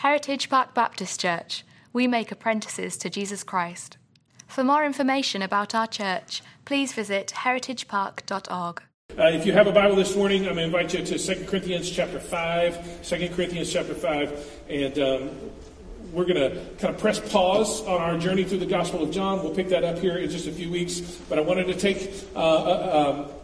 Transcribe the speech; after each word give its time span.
Heritage 0.00 0.48
Park 0.48 0.72
Baptist 0.72 1.20
Church. 1.20 1.62
We 1.92 2.06
make 2.06 2.32
apprentices 2.32 2.96
to 2.96 3.10
Jesus 3.10 3.44
Christ. 3.44 3.98
For 4.48 4.64
more 4.64 4.82
information 4.82 5.42
about 5.42 5.74
our 5.74 5.86
church, 5.86 6.42
please 6.64 6.94
visit 6.94 7.34
heritagepark.org. 7.36 8.82
Uh, 9.18 9.24
if 9.24 9.44
you 9.44 9.52
have 9.52 9.66
a 9.66 9.72
Bible 9.72 9.96
this 9.96 10.16
morning, 10.16 10.48
I'm 10.48 10.54
going 10.54 10.70
to 10.70 10.78
invite 10.78 10.94
you 10.94 11.04
to 11.04 11.18
2 11.18 11.44
Corinthians 11.44 11.90
chapter 11.90 12.18
5. 12.18 13.02
2 13.06 13.28
Corinthians 13.28 13.70
chapter 13.70 13.92
5. 13.92 14.62
And 14.70 14.98
um, 14.98 15.30
we're 16.14 16.24
going 16.24 16.50
to 16.50 16.64
kind 16.78 16.94
of 16.94 16.98
press 16.98 17.20
pause 17.30 17.82
on 17.82 18.00
our 18.00 18.16
journey 18.16 18.44
through 18.44 18.60
the 18.60 18.64
Gospel 18.64 19.02
of 19.02 19.10
John. 19.10 19.42
We'll 19.42 19.54
pick 19.54 19.68
that 19.68 19.84
up 19.84 19.98
here 19.98 20.16
in 20.16 20.30
just 20.30 20.46
a 20.46 20.52
few 20.52 20.70
weeks. 20.70 21.00
But 21.28 21.38
I 21.38 21.42
wanted 21.42 21.66
to 21.66 21.74
take 21.74 22.10
uh, 22.34 22.38
uh, 22.38 23.26
um, 23.26 23.39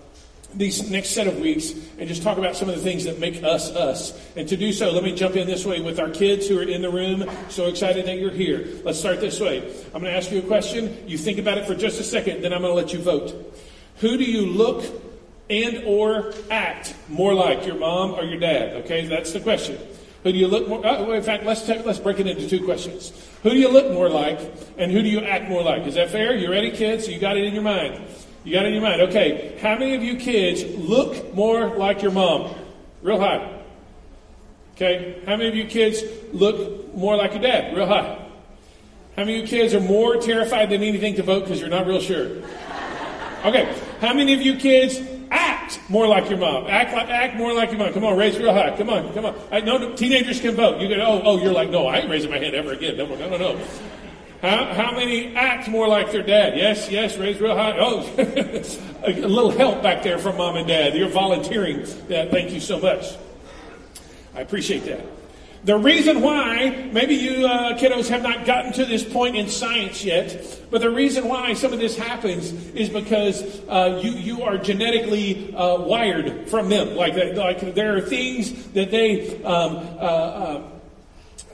these 0.56 0.90
next 0.90 1.10
set 1.10 1.26
of 1.26 1.38
weeks 1.38 1.72
and 1.98 2.08
just 2.08 2.22
talk 2.22 2.38
about 2.38 2.56
some 2.56 2.68
of 2.68 2.74
the 2.74 2.80
things 2.80 3.04
that 3.04 3.18
make 3.18 3.42
us 3.42 3.70
us. 3.70 4.18
And 4.36 4.48
to 4.48 4.56
do 4.56 4.72
so, 4.72 4.90
let 4.90 5.04
me 5.04 5.14
jump 5.14 5.36
in 5.36 5.46
this 5.46 5.64
way 5.64 5.80
with 5.80 6.00
our 6.00 6.10
kids 6.10 6.48
who 6.48 6.58
are 6.58 6.62
in 6.62 6.82
the 6.82 6.90
room. 6.90 7.24
So 7.48 7.66
excited 7.66 8.06
that 8.06 8.18
you're 8.18 8.30
here. 8.30 8.66
Let's 8.82 8.98
start 8.98 9.20
this 9.20 9.38
way. 9.40 9.58
I'm 9.94 10.00
going 10.00 10.12
to 10.12 10.16
ask 10.16 10.30
you 10.30 10.38
a 10.38 10.42
question. 10.42 11.04
You 11.06 11.18
think 11.18 11.38
about 11.38 11.58
it 11.58 11.66
for 11.66 11.74
just 11.74 12.00
a 12.00 12.04
second, 12.04 12.42
then 12.42 12.52
I'm 12.52 12.62
going 12.62 12.72
to 12.72 12.76
let 12.76 12.92
you 12.92 13.00
vote. 13.00 13.54
Who 13.98 14.16
do 14.16 14.24
you 14.24 14.46
look 14.46 14.84
and 15.48 15.84
or 15.84 16.34
act 16.50 16.94
more 17.08 17.32
like, 17.32 17.66
your 17.66 17.76
mom 17.76 18.12
or 18.12 18.24
your 18.24 18.40
dad? 18.40 18.84
Okay, 18.84 19.06
that's 19.06 19.32
the 19.32 19.40
question. 19.40 19.78
Who 20.22 20.32
do 20.32 20.38
you 20.38 20.48
look 20.48 20.66
more? 20.66 20.84
Uh, 20.84 21.10
in 21.10 21.22
fact, 21.22 21.44
let's 21.44 21.62
take, 21.62 21.86
let's 21.86 22.00
break 22.00 22.18
it 22.18 22.26
into 22.26 22.48
two 22.48 22.64
questions. 22.64 23.12
Who 23.44 23.50
do 23.50 23.56
you 23.56 23.68
look 23.68 23.92
more 23.92 24.08
like, 24.08 24.40
and 24.76 24.90
who 24.90 25.02
do 25.02 25.08
you 25.08 25.20
act 25.20 25.48
more 25.48 25.62
like? 25.62 25.86
Is 25.86 25.94
that 25.94 26.10
fair? 26.10 26.34
You 26.34 26.50
ready, 26.50 26.72
kids? 26.72 27.08
You 27.08 27.20
got 27.20 27.36
it 27.36 27.44
in 27.44 27.54
your 27.54 27.62
mind. 27.62 28.02
You 28.46 28.52
got 28.52 28.64
it 28.64 28.68
in 28.68 28.74
your 28.74 28.82
mind. 28.82 29.02
Okay, 29.02 29.58
how 29.60 29.76
many 29.76 29.96
of 29.96 30.04
you 30.04 30.16
kids 30.18 30.62
look 30.78 31.34
more 31.34 31.76
like 31.76 32.00
your 32.00 32.12
mom? 32.12 32.54
Real 33.02 33.18
high. 33.18 33.60
Okay, 34.76 35.20
how 35.26 35.36
many 35.36 35.48
of 35.48 35.56
you 35.56 35.64
kids 35.64 36.00
look 36.32 36.94
more 36.94 37.16
like 37.16 37.32
your 37.32 37.42
dad? 37.42 37.76
Real 37.76 37.86
high. 37.86 38.24
How 39.16 39.24
many 39.24 39.40
of 39.40 39.42
you 39.42 39.46
kids 39.48 39.74
are 39.74 39.80
more 39.80 40.18
terrified 40.18 40.70
than 40.70 40.84
anything 40.84 41.16
to 41.16 41.24
vote 41.24 41.40
because 41.40 41.58
you're 41.58 41.68
not 41.68 41.88
real 41.88 42.00
sure? 42.00 42.28
Okay, 43.44 43.76
how 44.00 44.14
many 44.14 44.32
of 44.32 44.40
you 44.40 44.54
kids 44.54 45.00
act 45.32 45.80
more 45.88 46.06
like 46.06 46.30
your 46.30 46.38
mom? 46.38 46.68
Act 46.68 46.94
like 46.94 47.08
act 47.08 47.36
more 47.36 47.52
like 47.52 47.70
your 47.70 47.80
mom. 47.80 47.92
Come 47.94 48.04
on, 48.04 48.16
raise 48.16 48.38
real 48.38 48.52
high. 48.52 48.76
Come 48.76 48.90
on, 48.90 49.12
come 49.12 49.24
on. 49.24 49.34
I, 49.50 49.58
no, 49.58 49.92
teenagers 49.96 50.40
can 50.40 50.54
vote. 50.54 50.80
You 50.80 50.88
go, 50.88 51.02
oh, 51.02 51.20
oh, 51.24 51.42
you're 51.42 51.52
like, 51.52 51.70
no, 51.70 51.88
I 51.88 51.98
ain't 51.98 52.10
raising 52.10 52.30
my 52.30 52.38
hand 52.38 52.54
ever 52.54 52.74
again. 52.74 52.96
No, 52.96 53.06
no, 53.06 53.36
no. 53.36 53.60
How, 54.42 54.72
how 54.72 54.92
many 54.92 55.34
act 55.34 55.68
more 55.68 55.88
like 55.88 56.12
their 56.12 56.22
dad? 56.22 56.56
Yes, 56.56 56.90
yes, 56.90 57.16
raise 57.16 57.40
real 57.40 57.56
high. 57.56 57.76
Oh, 57.78 58.08
a 58.18 59.12
little 59.12 59.50
help 59.50 59.82
back 59.82 60.02
there 60.02 60.18
from 60.18 60.36
mom 60.36 60.56
and 60.56 60.68
dad. 60.68 60.94
You're 60.94 61.08
volunteering. 61.08 61.86
Yeah, 62.08 62.26
thank 62.30 62.52
you 62.52 62.60
so 62.60 62.78
much. 62.78 63.16
I 64.34 64.40
appreciate 64.40 64.84
that. 64.84 65.00
The 65.64 65.76
reason 65.76 66.20
why, 66.20 66.88
maybe 66.92 67.14
you 67.14 67.44
uh, 67.44 67.76
kiddos 67.76 68.08
have 68.08 68.22
not 68.22 68.44
gotten 68.44 68.72
to 68.74 68.84
this 68.84 69.02
point 69.02 69.34
in 69.34 69.48
science 69.48 70.04
yet, 70.04 70.64
but 70.70 70.80
the 70.80 70.90
reason 70.90 71.26
why 71.26 71.54
some 71.54 71.72
of 71.72 71.80
this 71.80 71.96
happens 71.96 72.52
is 72.74 72.88
because 72.88 73.42
uh, 73.68 74.00
you, 74.00 74.12
you 74.12 74.42
are 74.42 74.58
genetically 74.58 75.52
uh, 75.56 75.80
wired 75.80 76.48
from 76.48 76.68
them. 76.68 76.94
Like, 76.94 77.16
like 77.34 77.74
there 77.74 77.96
are 77.96 78.00
things 78.00 78.52
that 78.72 78.92
they. 78.92 79.42
Um, 79.42 80.72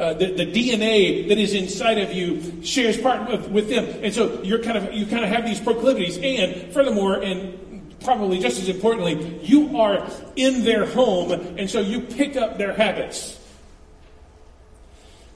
uh, 0.02 0.12
the, 0.14 0.32
the, 0.32 0.46
DNA 0.46 1.28
that 1.28 1.38
is 1.38 1.54
inside 1.54 1.98
of 1.98 2.12
you 2.12 2.60
shares 2.64 2.98
part 2.98 3.30
with, 3.30 3.48
with 3.48 3.68
them, 3.68 3.84
and 4.02 4.12
so 4.12 4.42
you're 4.42 4.58
kind 4.58 4.76
of 4.76 4.92
you 4.92 5.06
kind 5.06 5.24
of 5.24 5.30
have 5.30 5.46
these 5.46 5.60
proclivities. 5.60 6.18
And 6.18 6.72
furthermore, 6.72 7.22
and 7.22 7.96
probably 8.00 8.40
just 8.40 8.60
as 8.60 8.68
importantly, 8.68 9.38
you 9.44 9.78
are 9.78 10.04
in 10.34 10.64
their 10.64 10.86
home, 10.86 11.30
and 11.30 11.70
so 11.70 11.78
you 11.78 12.00
pick 12.00 12.36
up 12.36 12.58
their 12.58 12.72
habits. 12.72 13.38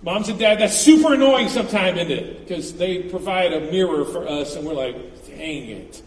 Moms 0.03 0.29
and 0.29 0.39
dad, 0.39 0.59
that's 0.59 0.77
super 0.77 1.15
annoying 1.15 1.49
sometimes, 1.49 1.99
isn't 1.99 2.11
it? 2.11 2.41
Because 2.41 2.75
they 2.75 3.05
provide 3.05 3.53
a 3.53 3.61
mirror 3.71 4.05
for 4.05 4.27
us, 4.29 4.57
and 4.57 4.67
we're 4.67 4.75
like, 4.75 4.97
dang 5.29 5.69
it. 5.69 6.03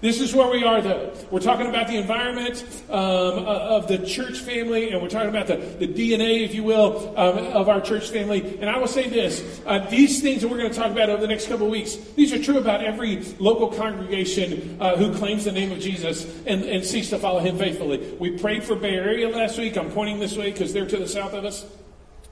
This 0.00 0.20
is 0.20 0.32
where 0.32 0.48
we 0.48 0.62
are, 0.62 0.80
though. 0.80 1.12
We're 1.28 1.40
talking 1.40 1.66
about 1.66 1.88
the 1.88 1.96
environment 1.96 2.64
um, 2.88 3.46
of 3.46 3.88
the 3.88 3.98
church 3.98 4.38
family, 4.38 4.90
and 4.90 5.02
we're 5.02 5.08
talking 5.08 5.28
about 5.28 5.48
the, 5.48 5.56
the 5.56 5.88
DNA, 5.88 6.44
if 6.44 6.54
you 6.54 6.62
will, 6.62 7.18
um, 7.18 7.38
of 7.38 7.68
our 7.68 7.80
church 7.80 8.10
family. 8.10 8.58
And 8.60 8.70
I 8.70 8.78
will 8.78 8.86
say 8.86 9.08
this 9.08 9.60
uh, 9.66 9.80
these 9.90 10.22
things 10.22 10.42
that 10.42 10.48
we're 10.48 10.58
going 10.58 10.70
to 10.70 10.76
talk 10.76 10.92
about 10.92 11.10
over 11.10 11.20
the 11.20 11.26
next 11.26 11.48
couple 11.48 11.66
of 11.66 11.72
weeks, 11.72 11.96
these 12.14 12.32
are 12.32 12.40
true 12.40 12.58
about 12.58 12.84
every 12.84 13.24
local 13.40 13.72
congregation 13.72 14.76
uh, 14.80 14.96
who 14.96 15.12
claims 15.16 15.44
the 15.44 15.52
name 15.52 15.72
of 15.72 15.80
Jesus 15.80 16.24
and, 16.46 16.62
and 16.62 16.84
seeks 16.84 17.08
to 17.10 17.18
follow 17.18 17.40
him 17.40 17.58
faithfully. 17.58 18.14
We 18.20 18.38
prayed 18.38 18.62
for 18.62 18.76
Bay 18.76 18.94
Area 18.94 19.28
last 19.28 19.58
week. 19.58 19.76
I'm 19.76 19.90
pointing 19.90 20.20
this 20.20 20.36
way 20.36 20.52
because 20.52 20.72
they're 20.72 20.86
to 20.86 20.96
the 20.96 21.08
south 21.08 21.34
of 21.34 21.44
us. 21.44 21.66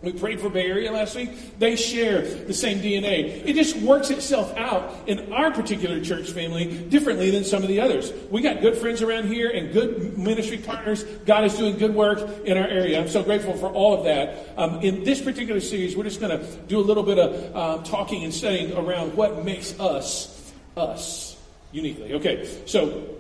We 0.07 0.13
prayed 0.13 0.41
for 0.41 0.49
Bay 0.49 0.67
Area 0.67 0.93
last 0.93 1.17
week. 1.17 1.59
They 1.59 1.75
share 1.75 2.23
the 2.23 2.55
same 2.55 2.79
DNA. 2.79 3.45
It 3.45 3.55
just 3.55 3.77
works 3.79 4.11
itself 4.11 4.57
out 4.57 4.95
in 5.09 5.33
our 5.33 5.51
particular 5.51 6.01
church 6.01 6.31
family 6.31 6.79
differently 6.89 7.33
than 7.33 7.43
some 7.43 7.63
of 7.65 7.69
the 7.69 7.81
others. 7.81 8.13
We 8.31 8.41
got 8.41 8.61
good 8.61 8.77
friends 8.77 9.03
around 9.03 9.27
here 9.27 9.51
and 9.51 9.73
good 9.73 10.17
ministry 10.17 10.59
partners. 10.59 11.03
God 11.03 11.43
is 11.43 11.57
doing 11.57 11.77
good 11.77 11.93
work 11.93 12.21
in 12.45 12.57
our 12.57 12.69
area. 12.69 13.01
I'm 13.01 13.09
so 13.09 13.25
grateful 13.25 13.55
for 13.55 13.67
all 13.67 13.99
of 13.99 14.05
that. 14.05 14.49
Um, 14.57 14.81
in 14.81 15.03
this 15.03 15.21
particular 15.21 15.61
series, 15.61 15.97
we're 15.97 16.05
just 16.05 16.21
going 16.21 16.39
to 16.39 16.57
do 16.69 16.79
a 16.79 16.87
little 16.87 17.03
bit 17.03 17.19
of 17.19 17.57
um, 17.57 17.83
talking 17.83 18.23
and 18.23 18.33
studying 18.33 18.77
around 18.77 19.13
what 19.17 19.45
makes 19.45 19.79
us 19.81 20.53
us 20.77 21.37
uniquely. 21.73 22.15
Okay, 22.15 22.49
so 22.67 23.16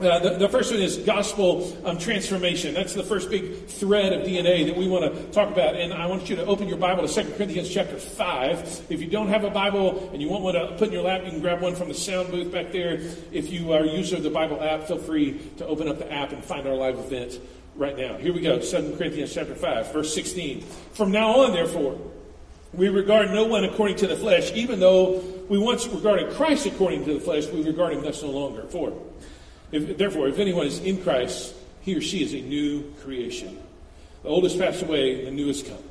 uh, 0.00 0.18
the, 0.18 0.30
the, 0.38 0.48
first 0.48 0.70
one 0.72 0.80
is 0.80 0.96
gospel 0.98 1.76
um, 1.84 1.98
transformation. 1.98 2.72
That's 2.72 2.94
the 2.94 3.02
first 3.02 3.28
big 3.28 3.66
thread 3.66 4.14
of 4.14 4.26
DNA 4.26 4.64
that 4.66 4.76
we 4.76 4.88
want 4.88 5.04
to 5.04 5.24
talk 5.32 5.50
about. 5.50 5.76
And 5.76 5.92
I 5.92 6.06
want 6.06 6.30
you 6.30 6.36
to 6.36 6.46
open 6.46 6.68
your 6.68 6.78
Bible 6.78 7.06
to 7.06 7.22
2 7.22 7.34
Corinthians 7.34 7.68
chapter 7.68 7.98
5. 7.98 8.86
If 8.88 9.00
you 9.00 9.08
don't 9.08 9.28
have 9.28 9.44
a 9.44 9.50
Bible 9.50 10.08
and 10.12 10.22
you 10.22 10.28
want 10.28 10.42
one 10.42 10.54
to 10.54 10.74
put 10.78 10.88
in 10.88 10.92
your 10.94 11.02
lap, 11.02 11.24
you 11.24 11.30
can 11.30 11.40
grab 11.40 11.60
one 11.60 11.74
from 11.74 11.88
the 11.88 11.94
sound 11.94 12.30
booth 12.30 12.50
back 12.50 12.72
there. 12.72 12.94
If 13.30 13.52
you 13.52 13.72
are 13.72 13.82
a 13.82 13.88
user 13.88 14.16
of 14.16 14.22
the 14.22 14.30
Bible 14.30 14.62
app, 14.62 14.84
feel 14.84 14.98
free 14.98 15.38
to 15.58 15.66
open 15.66 15.86
up 15.86 15.98
the 15.98 16.10
app 16.10 16.32
and 16.32 16.42
find 16.42 16.66
our 16.66 16.74
live 16.74 16.98
event 16.98 17.38
right 17.76 17.96
now. 17.96 18.16
Here 18.16 18.32
we 18.32 18.40
go 18.40 18.58
2 18.58 18.96
Corinthians 18.96 19.34
chapter 19.34 19.54
5, 19.54 19.92
verse 19.92 20.14
16. 20.14 20.62
From 20.92 21.10
now 21.10 21.40
on, 21.40 21.52
therefore, 21.52 21.98
we 22.72 22.88
regard 22.88 23.30
no 23.32 23.44
one 23.44 23.64
according 23.64 23.96
to 23.98 24.06
the 24.06 24.16
flesh, 24.16 24.50
even 24.52 24.80
though 24.80 25.18
we 25.48 25.58
once 25.58 25.86
regarded 25.86 26.32
Christ 26.32 26.64
according 26.64 27.04
to 27.04 27.14
the 27.14 27.20
flesh, 27.20 27.46
we 27.48 27.62
regard 27.62 27.94
him 27.94 28.02
thus 28.02 28.22
no 28.22 28.30
longer. 28.30 28.62
For 28.68 28.92
if, 29.72 29.98
therefore, 29.98 30.28
if 30.28 30.38
anyone 30.38 30.66
is 30.66 30.78
in 30.80 31.02
Christ, 31.02 31.54
he 31.82 31.96
or 31.96 32.00
she 32.00 32.22
is 32.22 32.32
a 32.34 32.40
new 32.40 32.92
creation. 33.02 33.58
The 34.22 34.28
old 34.28 34.44
has 34.44 34.56
passed 34.56 34.82
away, 34.82 35.24
the 35.24 35.30
new 35.30 35.46
has 35.46 35.62
come. 35.62 35.82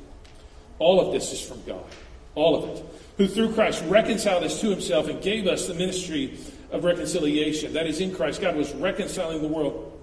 All 0.78 1.00
of 1.00 1.12
this 1.12 1.32
is 1.32 1.40
from 1.40 1.62
God. 1.64 1.84
All 2.34 2.62
of 2.62 2.70
it. 2.70 2.84
Who 3.18 3.26
through 3.26 3.52
Christ 3.54 3.84
reconciled 3.88 4.44
us 4.44 4.60
to 4.60 4.70
himself 4.70 5.08
and 5.08 5.20
gave 5.20 5.46
us 5.46 5.66
the 5.66 5.74
ministry 5.74 6.38
of 6.70 6.84
reconciliation. 6.84 7.72
That 7.74 7.86
is, 7.86 8.00
in 8.00 8.14
Christ, 8.14 8.40
God 8.40 8.56
was 8.56 8.72
reconciling 8.74 9.42
the 9.42 9.48
world 9.48 9.99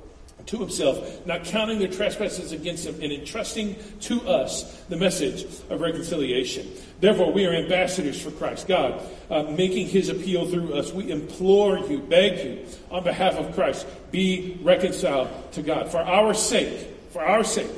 to 0.47 0.57
himself, 0.57 1.25
not 1.25 1.43
counting 1.43 1.77
their 1.79 1.89
trespasses 1.89 2.51
against 2.51 2.85
them, 2.85 2.95
and 3.01 3.11
entrusting 3.11 3.75
to 4.01 4.21
us 4.27 4.81
the 4.89 4.97
message 4.97 5.43
of 5.69 5.81
reconciliation. 5.81 6.67
Therefore, 6.99 7.31
we 7.31 7.45
are 7.45 7.53
ambassadors 7.53 8.19
for 8.19 8.31
Christ. 8.31 8.67
God, 8.67 9.01
uh, 9.29 9.43
making 9.43 9.87
his 9.87 10.09
appeal 10.09 10.49
through 10.49 10.73
us, 10.73 10.91
we 10.91 11.11
implore 11.11 11.77
you, 11.79 11.99
beg 11.99 12.45
you, 12.45 12.65
on 12.89 13.03
behalf 13.03 13.35
of 13.35 13.53
Christ, 13.53 13.85
be 14.11 14.57
reconciled 14.63 15.29
to 15.53 15.61
God. 15.61 15.91
For 15.91 15.99
our 15.99 16.33
sake, 16.33 16.87
for 17.11 17.21
our 17.21 17.43
sake, 17.43 17.69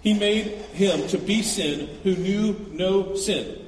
he 0.00 0.14
made 0.14 0.46
him 0.74 1.08
to 1.08 1.18
be 1.18 1.42
sin 1.42 1.88
who 2.04 2.14
knew 2.14 2.54
no 2.70 3.16
sin, 3.16 3.66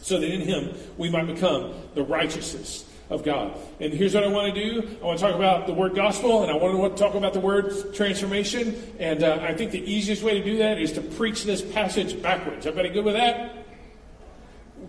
so 0.00 0.18
that 0.18 0.26
in 0.26 0.40
him 0.40 0.74
we 0.96 1.10
might 1.10 1.26
become 1.26 1.74
the 1.94 2.02
righteousness 2.02 2.89
of 3.10 3.24
God. 3.24 3.58
And 3.80 3.92
here's 3.92 4.14
what 4.14 4.24
I 4.24 4.28
want 4.28 4.54
to 4.54 4.60
do. 4.60 4.96
I 5.02 5.04
want 5.04 5.18
to 5.18 5.24
talk 5.24 5.34
about 5.34 5.66
the 5.66 5.74
word 5.74 5.94
gospel, 5.94 6.42
and 6.42 6.50
I 6.50 6.54
want 6.54 6.96
to 6.96 7.02
talk 7.02 7.14
about 7.14 7.32
the 7.32 7.40
word 7.40 7.92
transformation. 7.92 8.94
And 8.98 9.22
uh, 9.22 9.40
I 9.42 9.52
think 9.54 9.72
the 9.72 9.82
easiest 9.82 10.22
way 10.22 10.38
to 10.38 10.44
do 10.44 10.58
that 10.58 10.78
is 10.78 10.92
to 10.92 11.00
preach 11.02 11.44
this 11.44 11.60
passage 11.60 12.22
backwards. 12.22 12.66
Everybody 12.66 12.94
good 12.94 13.04
with 13.04 13.14
that? 13.14 13.56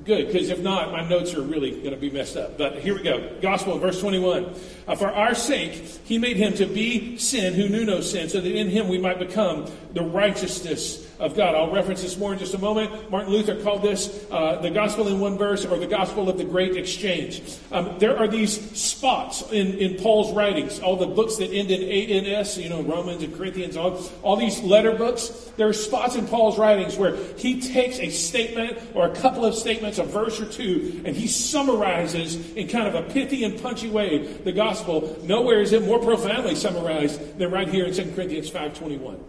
Good, 0.05 0.27
because 0.27 0.49
if 0.49 0.59
not, 0.59 0.91
my 0.91 1.07
notes 1.07 1.33
are 1.33 1.41
really 1.41 1.71
going 1.71 1.91
to 1.91 1.97
be 1.97 2.09
messed 2.09 2.37
up. 2.37 2.57
But 2.57 2.79
here 2.79 2.95
we 2.95 3.03
go. 3.03 3.37
Gospel, 3.41 3.77
verse 3.77 3.99
21. 3.99 4.55
Uh, 4.87 4.95
For 4.95 5.07
our 5.07 5.35
sake, 5.35 5.73
he 6.05 6.17
made 6.17 6.37
him 6.37 6.53
to 6.55 6.65
be 6.65 7.17
sin 7.17 7.53
who 7.53 7.69
knew 7.69 7.85
no 7.85 8.01
sin, 8.01 8.29
so 8.29 8.39
that 8.39 8.51
in 8.51 8.69
him 8.69 8.87
we 8.87 8.97
might 8.97 9.19
become 9.19 9.69
the 9.93 10.01
righteousness 10.01 11.10
of 11.21 11.35
God. 11.35 11.55
I'll 11.55 11.71
reference 11.71 12.01
this 12.01 12.17
more 12.17 12.33
in 12.33 12.39
just 12.39 12.55
a 12.55 12.57
moment. 12.57 13.09
Martin 13.11 13.31
Luther 13.31 13.61
called 13.61 13.83
this 13.83 14.25
uh, 14.31 14.57
the 14.57 14.71
gospel 14.71 15.07
in 15.07 15.19
one 15.19 15.37
verse 15.37 15.63
or 15.63 15.77
the 15.77 15.87
gospel 15.87 16.27
of 16.27 16.37
the 16.37 16.43
great 16.43 16.75
exchange. 16.75 17.43
Um, 17.71 17.95
there 17.99 18.17
are 18.17 18.27
these 18.27 18.59
spots 18.77 19.43
in, 19.51 19.75
in 19.75 19.97
Paul's 19.97 20.33
writings, 20.33 20.79
all 20.79 20.97
the 20.97 21.05
books 21.05 21.37
that 21.37 21.51
end 21.51 21.69
in 21.69 22.25
ANS, 22.25 22.57
you 22.57 22.69
know, 22.69 22.81
Romans 22.81 23.21
and 23.21 23.35
Corinthians, 23.35 23.77
all, 23.77 24.03
all 24.23 24.35
these 24.35 24.59
letter 24.61 24.93
books. 24.93 25.27
There 25.57 25.67
are 25.67 25.73
spots 25.73 26.15
in 26.15 26.27
Paul's 26.27 26.57
writings 26.57 26.97
where 26.97 27.15
he 27.37 27.61
takes 27.61 27.99
a 27.99 28.09
statement 28.09 28.79
or 28.95 29.07
a 29.07 29.15
couple 29.15 29.45
of 29.45 29.53
statements, 29.53 29.99
a 29.99 30.03
verse 30.03 30.41
or 30.41 30.47
two, 30.47 31.03
and 31.05 31.15
he 31.15 31.27
summarizes 31.27 32.53
in 32.53 32.67
kind 32.67 32.87
of 32.87 32.95
a 32.95 33.03
pithy 33.03 33.43
and 33.43 33.61
punchy 33.61 33.89
way 33.89 34.25
the 34.25 34.51
gospel. 34.51 35.19
Nowhere 35.23 35.61
is 35.61 35.71
it 35.71 35.83
more 35.83 35.99
profoundly 35.99 36.55
summarized 36.55 37.37
than 37.37 37.51
right 37.51 37.69
here 37.69 37.85
in 37.85 37.93
2 37.93 38.13
Corinthians 38.15 38.49
5.21. 38.49 39.19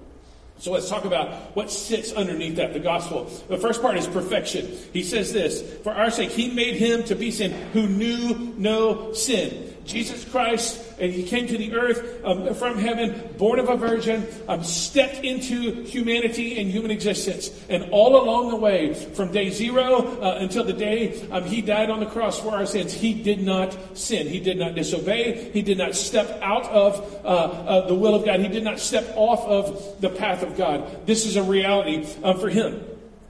So 0.58 0.70
let's 0.70 0.88
talk 0.88 1.04
about 1.04 1.56
what 1.56 1.70
sits 1.70 2.12
underneath 2.12 2.56
that, 2.56 2.72
the 2.72 2.78
gospel. 2.78 3.24
The 3.48 3.58
first 3.58 3.82
part 3.82 3.96
is 3.96 4.06
perfection. 4.06 4.70
He 4.92 5.02
says 5.02 5.32
this, 5.32 5.60
for 5.82 5.92
our 5.92 6.10
sake, 6.10 6.30
he 6.30 6.52
made 6.52 6.76
him 6.76 7.02
to 7.04 7.16
be 7.16 7.30
sin 7.32 7.50
who 7.72 7.88
knew 7.88 8.54
no 8.56 9.12
sin. 9.12 9.71
Jesus 9.84 10.24
Christ, 10.24 10.80
and 11.00 11.12
he 11.12 11.24
came 11.24 11.46
to 11.48 11.58
the 11.58 11.74
earth 11.74 12.24
um, 12.24 12.54
from 12.54 12.78
heaven, 12.78 13.34
born 13.36 13.58
of 13.58 13.68
a 13.68 13.76
virgin, 13.76 14.26
um, 14.48 14.62
stepped 14.62 15.24
into 15.24 15.82
humanity 15.82 16.60
and 16.60 16.70
human 16.70 16.90
existence. 16.90 17.50
And 17.68 17.90
all 17.90 18.22
along 18.22 18.50
the 18.50 18.56
way, 18.56 18.94
from 18.94 19.32
day 19.32 19.50
zero 19.50 20.20
uh, 20.20 20.38
until 20.38 20.64
the 20.64 20.72
day 20.72 21.28
um, 21.30 21.44
he 21.44 21.62
died 21.62 21.90
on 21.90 22.00
the 22.00 22.06
cross 22.06 22.40
for 22.40 22.50
our 22.50 22.66
sins, 22.66 22.92
he 22.92 23.14
did 23.14 23.42
not 23.42 23.76
sin. 23.96 24.28
He 24.28 24.40
did 24.40 24.58
not 24.58 24.74
disobey. 24.74 25.50
He 25.52 25.62
did 25.62 25.78
not 25.78 25.94
step 25.94 26.38
out 26.42 26.66
of 26.66 27.24
uh, 27.24 27.28
uh, 27.28 27.86
the 27.88 27.94
will 27.94 28.14
of 28.14 28.24
God. 28.24 28.40
He 28.40 28.48
did 28.48 28.64
not 28.64 28.78
step 28.78 29.12
off 29.16 29.40
of 29.44 30.00
the 30.00 30.10
path 30.10 30.42
of 30.42 30.56
God. 30.56 31.06
This 31.06 31.26
is 31.26 31.36
a 31.36 31.42
reality 31.42 32.06
uh, 32.22 32.34
for 32.34 32.48
him. 32.48 32.84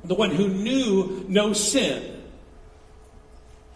The 0.04 0.14
one 0.14 0.30
who 0.30 0.48
knew 0.48 1.24
no 1.28 1.52
sin. 1.52 2.22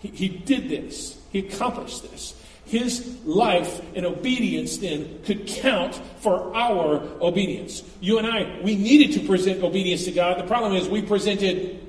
He, 0.01 0.09
he 0.09 0.29
did 0.29 0.69
this. 0.69 1.19
He 1.33 1.41
accomplished 1.41 2.03
this 2.11 2.35
his 2.67 3.17
life 3.25 3.81
and 3.95 4.05
obedience 4.05 4.79
then 4.79 5.21
could 5.25 5.47
count 5.47 6.01
for 6.19 6.55
our 6.55 7.01
obedience. 7.21 7.83
You 8.01 8.19
and 8.19 8.27
I, 8.27 8.61
we 8.63 8.77
needed 8.77 9.19
to 9.21 9.27
present 9.27 9.63
obedience 9.63 10.05
to 10.05 10.13
God. 10.13 10.39
The 10.39 10.47
problem 10.47 10.75
is 10.75 10.89
we 10.89 11.01
presented 11.03 11.81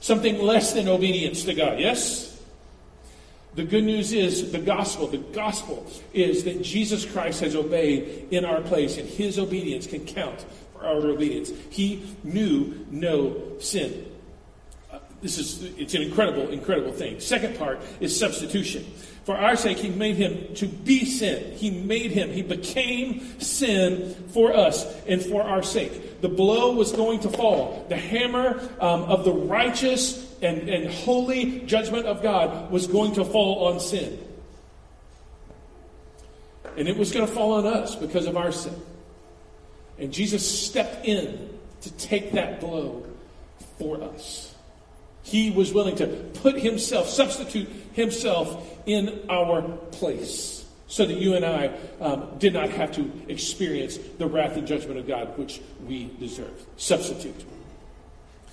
something 0.00 0.38
less 0.38 0.74
than 0.74 0.88
obedience 0.88 1.44
to 1.44 1.54
God. 1.54 1.80
Yes? 1.80 2.30
The 3.54 3.64
good 3.64 3.84
news 3.84 4.12
is 4.12 4.52
the 4.52 4.58
gospel. 4.58 5.06
The 5.06 5.18
gospel 5.18 5.86
is 6.12 6.44
that 6.44 6.60
Jesus 6.60 7.04
Christ 7.06 7.40
has 7.40 7.54
obeyed 7.54 8.28
in 8.30 8.44
our 8.44 8.60
place, 8.60 8.98
and 8.98 9.08
his 9.08 9.38
obedience 9.38 9.86
can 9.86 10.04
count 10.04 10.44
for 10.72 10.84
our 10.84 11.06
obedience. 11.06 11.52
He 11.70 12.02
knew 12.24 12.86
no 12.90 13.40
sin. 13.60 14.13
This 15.24 15.38
is 15.38 15.64
it's 15.78 15.94
an 15.94 16.02
incredible, 16.02 16.50
incredible 16.50 16.92
thing. 16.92 17.18
Second 17.18 17.56
part 17.56 17.80
is 17.98 18.14
substitution. 18.14 18.84
For 19.24 19.34
our 19.34 19.56
sake, 19.56 19.78
he 19.78 19.88
made 19.88 20.16
him 20.16 20.54
to 20.56 20.66
be 20.66 21.06
sin. 21.06 21.54
He 21.56 21.70
made 21.70 22.10
him. 22.10 22.28
He 22.28 22.42
became 22.42 23.40
sin 23.40 24.14
for 24.34 24.54
us 24.54 24.84
and 25.06 25.22
for 25.22 25.42
our 25.42 25.62
sake. 25.62 26.20
The 26.20 26.28
blow 26.28 26.74
was 26.74 26.92
going 26.92 27.20
to 27.20 27.30
fall. 27.30 27.86
The 27.88 27.96
hammer 27.96 28.60
um, 28.80 29.04
of 29.04 29.24
the 29.24 29.32
righteous 29.32 30.30
and, 30.42 30.68
and 30.68 30.92
holy 30.92 31.60
judgment 31.60 32.04
of 32.04 32.22
God 32.22 32.70
was 32.70 32.86
going 32.86 33.14
to 33.14 33.24
fall 33.24 33.68
on 33.68 33.80
sin. 33.80 34.18
And 36.76 36.86
it 36.86 36.98
was 36.98 37.12
going 37.12 37.26
to 37.26 37.32
fall 37.32 37.54
on 37.54 37.66
us 37.66 37.96
because 37.96 38.26
of 38.26 38.36
our 38.36 38.52
sin. 38.52 38.74
And 39.98 40.12
Jesus 40.12 40.46
stepped 40.66 41.06
in 41.06 41.58
to 41.80 41.90
take 41.92 42.32
that 42.32 42.60
blow 42.60 43.06
for 43.78 44.02
us. 44.02 44.53
He 45.24 45.50
was 45.50 45.72
willing 45.72 45.96
to 45.96 46.06
put 46.06 46.60
himself, 46.60 47.08
substitute 47.08 47.68
himself 47.92 48.64
in 48.86 49.26
our 49.28 49.62
place 49.90 50.64
so 50.86 51.04
that 51.04 51.16
you 51.16 51.34
and 51.34 51.44
I 51.44 51.72
um, 52.00 52.28
did 52.38 52.52
not 52.52 52.70
have 52.70 52.92
to 52.92 53.10
experience 53.28 53.98
the 54.18 54.26
wrath 54.26 54.56
and 54.56 54.66
judgment 54.66 54.98
of 54.98 55.08
God 55.08 55.36
which 55.36 55.60
we 55.86 56.10
deserve. 56.20 56.64
Substitute. 56.76 57.44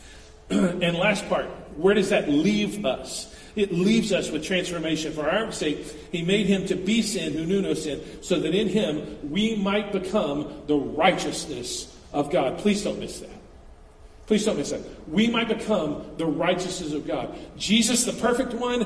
and 0.50 0.98
last 0.98 1.28
part, 1.30 1.46
where 1.76 1.94
does 1.94 2.10
that 2.10 2.30
leave 2.30 2.86
us? 2.86 3.36
It 3.56 3.74
leaves 3.74 4.14
us 4.14 4.32
with 4.32 4.44
transformation. 4.44 5.12
For 5.12 5.30
our 5.30 5.52
sake, 5.52 5.86
he 6.12 6.24
made 6.24 6.48
him 6.48 6.66
to 6.68 6.76
be 6.76 7.02
sin 7.02 7.34
who 7.34 7.46
knew 7.46 7.62
no 7.62 7.74
sin, 7.74 8.02
so 8.22 8.40
that 8.40 8.56
in 8.56 8.70
him 8.70 9.30
we 9.30 9.56
might 9.58 9.92
become 9.92 10.64
the 10.68 10.78
righteousness 10.78 11.96
of 12.14 12.32
God. 12.32 12.58
Please 12.60 12.84
don't 12.84 13.00
miss 13.00 13.20
that. 13.20 13.41
Please 14.31 14.45
don't 14.45 14.56
miss 14.56 14.69
that. 14.69 14.80
We 15.10 15.28
might 15.28 15.50
become 15.50 16.06
the 16.16 16.25
righteousness 16.25 16.94
of 16.94 17.06
God. 17.06 17.38
Jesus, 17.57 18.06
the 18.06 18.13
perfect 18.13 18.54
one, 18.54 18.80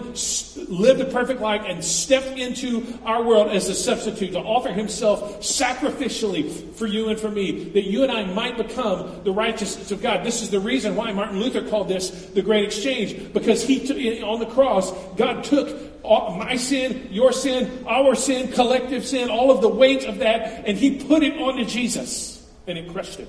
lived 0.68 1.02
a 1.02 1.06
perfect 1.06 1.40
life 1.40 1.62
and 1.68 1.86
stepped 1.86 2.40
into 2.40 2.84
our 3.06 3.22
world 3.22 3.52
as 3.52 3.70
a 3.70 3.76
substitute 3.76 4.32
to 4.32 4.40
offer 4.40 4.72
himself 4.72 5.42
sacrificially 5.42 6.74
for 6.74 6.88
you 6.88 7.10
and 7.10 7.20
for 7.20 7.30
me, 7.30 7.66
that 7.66 7.84
you 7.84 8.02
and 8.02 8.12
I 8.12 8.24
might 8.24 8.58
become 8.58 9.24
the 9.24 9.32
righteousness 9.32 9.92
of 9.92 10.02
God. 10.02 10.26
This 10.26 10.42
is 10.42 10.50
the 10.50 10.60
reason 10.60 10.96
why 10.96 11.12
Martin 11.12 11.40
Luther 11.40 11.70
called 11.70 11.90
this 11.90 12.10
the 12.10 12.42
great 12.42 12.66
exchange, 12.66 13.32
because 13.32 13.64
he 13.64 13.86
took, 13.86 13.98
on 14.24 14.40
the 14.40 14.48
cross, 14.48 14.92
God 15.16 15.44
took 15.44 16.04
my 16.04 16.56
sin, 16.56 17.10
your 17.12 17.32
sin, 17.32 17.86
our 17.88 18.16
sin, 18.16 18.52
collective 18.52 19.06
sin, 19.06 19.30
all 19.30 19.52
of 19.52 19.62
the 19.62 19.70
weight 19.70 20.06
of 20.06 20.18
that, 20.18 20.68
and 20.68 20.76
he 20.76 21.06
put 21.06 21.22
it 21.22 21.40
onto 21.40 21.66
Jesus, 21.66 22.50
and 22.66 22.80
it 22.80 22.92
crushed 22.92 23.20
him. 23.20 23.28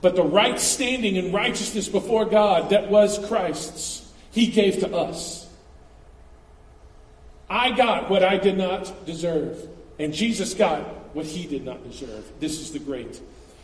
But 0.00 0.16
the 0.16 0.22
right 0.22 0.58
standing 0.58 1.18
and 1.18 1.32
righteousness 1.32 1.88
before 1.88 2.24
God 2.24 2.70
that 2.70 2.90
was 2.90 3.18
Christ's, 3.26 4.10
He 4.30 4.46
gave 4.46 4.80
to 4.80 4.94
us. 4.94 5.48
I 7.48 7.72
got 7.72 8.08
what 8.08 8.22
I 8.22 8.36
did 8.36 8.56
not 8.56 9.06
deserve, 9.06 9.68
and 9.98 10.14
Jesus 10.14 10.54
got 10.54 10.82
what 11.14 11.26
He 11.26 11.46
did 11.46 11.64
not 11.64 11.82
deserve. 11.84 12.24
This 12.38 12.60
is 12.60 12.72
the 12.72 12.78
great 12.78 13.20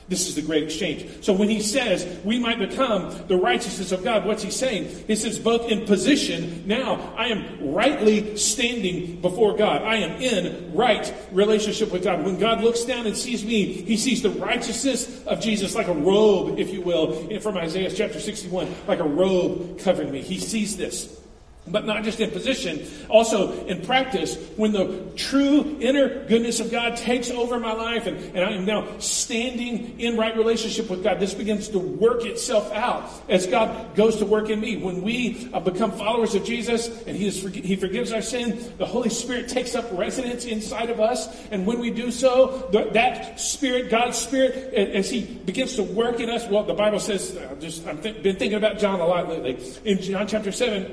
this 0.08 0.28
is 0.28 0.34
the 0.34 0.42
great 0.42 0.62
exchange. 0.62 1.24
So 1.24 1.32
when 1.32 1.48
he 1.48 1.60
says 1.60 2.06
we 2.24 2.38
might 2.38 2.58
become 2.58 3.26
the 3.26 3.36
righteousness 3.36 3.92
of 3.92 4.04
God, 4.04 4.24
what's 4.24 4.42
he 4.42 4.50
saying? 4.50 5.04
He 5.06 5.16
says 5.16 5.38
both 5.38 5.70
in 5.70 5.84
position, 5.84 6.66
now 6.66 7.14
I 7.16 7.28
am 7.28 7.72
rightly 7.72 8.36
standing 8.36 9.20
before 9.20 9.56
God. 9.56 9.82
I 9.82 9.96
am 9.96 10.20
in 10.20 10.72
right 10.74 11.12
relationship 11.32 11.92
with 11.92 12.04
God. 12.04 12.24
When 12.24 12.38
God 12.38 12.62
looks 12.62 12.84
down 12.84 13.06
and 13.06 13.16
sees 13.16 13.44
me, 13.44 13.64
he 13.64 13.96
sees 13.96 14.22
the 14.22 14.30
righteousness 14.30 15.24
of 15.26 15.40
Jesus 15.40 15.74
like 15.74 15.88
a 15.88 15.94
robe, 15.94 16.58
if 16.58 16.70
you 16.70 16.82
will, 16.82 17.40
from 17.40 17.56
Isaiah 17.56 17.90
chapter 17.90 18.20
61, 18.20 18.72
like 18.86 19.00
a 19.00 19.04
robe 19.04 19.80
covering 19.80 20.12
me. 20.12 20.22
He 20.22 20.38
sees 20.38 20.76
this. 20.76 21.20
But 21.68 21.84
not 21.84 22.04
just 22.04 22.20
in 22.20 22.30
position, 22.30 22.86
also 23.08 23.66
in 23.66 23.82
practice, 23.82 24.36
when 24.56 24.72
the 24.72 25.04
true 25.16 25.76
inner 25.80 26.24
goodness 26.26 26.60
of 26.60 26.70
God 26.70 26.96
takes 26.96 27.30
over 27.30 27.58
my 27.58 27.72
life 27.72 28.06
and, 28.06 28.16
and 28.36 28.44
I 28.44 28.52
am 28.52 28.64
now 28.64 28.98
standing 28.98 29.98
in 29.98 30.16
right 30.16 30.36
relationship 30.36 30.88
with 30.88 31.02
God, 31.02 31.18
this 31.18 31.34
begins 31.34 31.68
to 31.70 31.78
work 31.78 32.24
itself 32.24 32.72
out 32.72 33.10
as 33.28 33.46
God 33.46 33.94
goes 33.96 34.18
to 34.18 34.26
work 34.26 34.48
in 34.48 34.60
me. 34.60 34.76
When 34.76 35.02
we 35.02 35.50
uh, 35.52 35.60
become 35.60 35.90
followers 35.92 36.34
of 36.34 36.44
Jesus 36.44 36.88
and 37.02 37.16
he, 37.16 37.26
is, 37.26 37.42
he 37.42 37.76
forgives 37.76 38.12
our 38.12 38.22
sin, 38.22 38.72
the 38.78 38.86
Holy 38.86 39.10
Spirit 39.10 39.48
takes 39.48 39.74
up 39.74 39.86
residence 39.92 40.44
inside 40.44 40.90
of 40.90 41.00
us. 41.00 41.28
And 41.50 41.66
when 41.66 41.80
we 41.80 41.90
do 41.90 42.10
so, 42.10 42.68
the, 42.70 42.90
that 42.92 43.40
Spirit, 43.40 43.90
God's 43.90 44.18
Spirit, 44.18 44.74
as 44.74 45.10
He 45.10 45.22
begins 45.22 45.76
to 45.76 45.82
work 45.82 46.20
in 46.20 46.30
us, 46.30 46.46
well, 46.48 46.64
the 46.64 46.74
Bible 46.74 47.00
says, 47.00 47.36
uh, 47.36 47.54
just, 47.60 47.86
I've 47.86 48.02
th- 48.02 48.22
been 48.22 48.36
thinking 48.36 48.58
about 48.58 48.78
John 48.78 49.00
a 49.00 49.06
lot 49.06 49.28
lately. 49.28 49.58
In 49.84 50.00
John 50.00 50.26
chapter 50.26 50.52
7, 50.52 50.92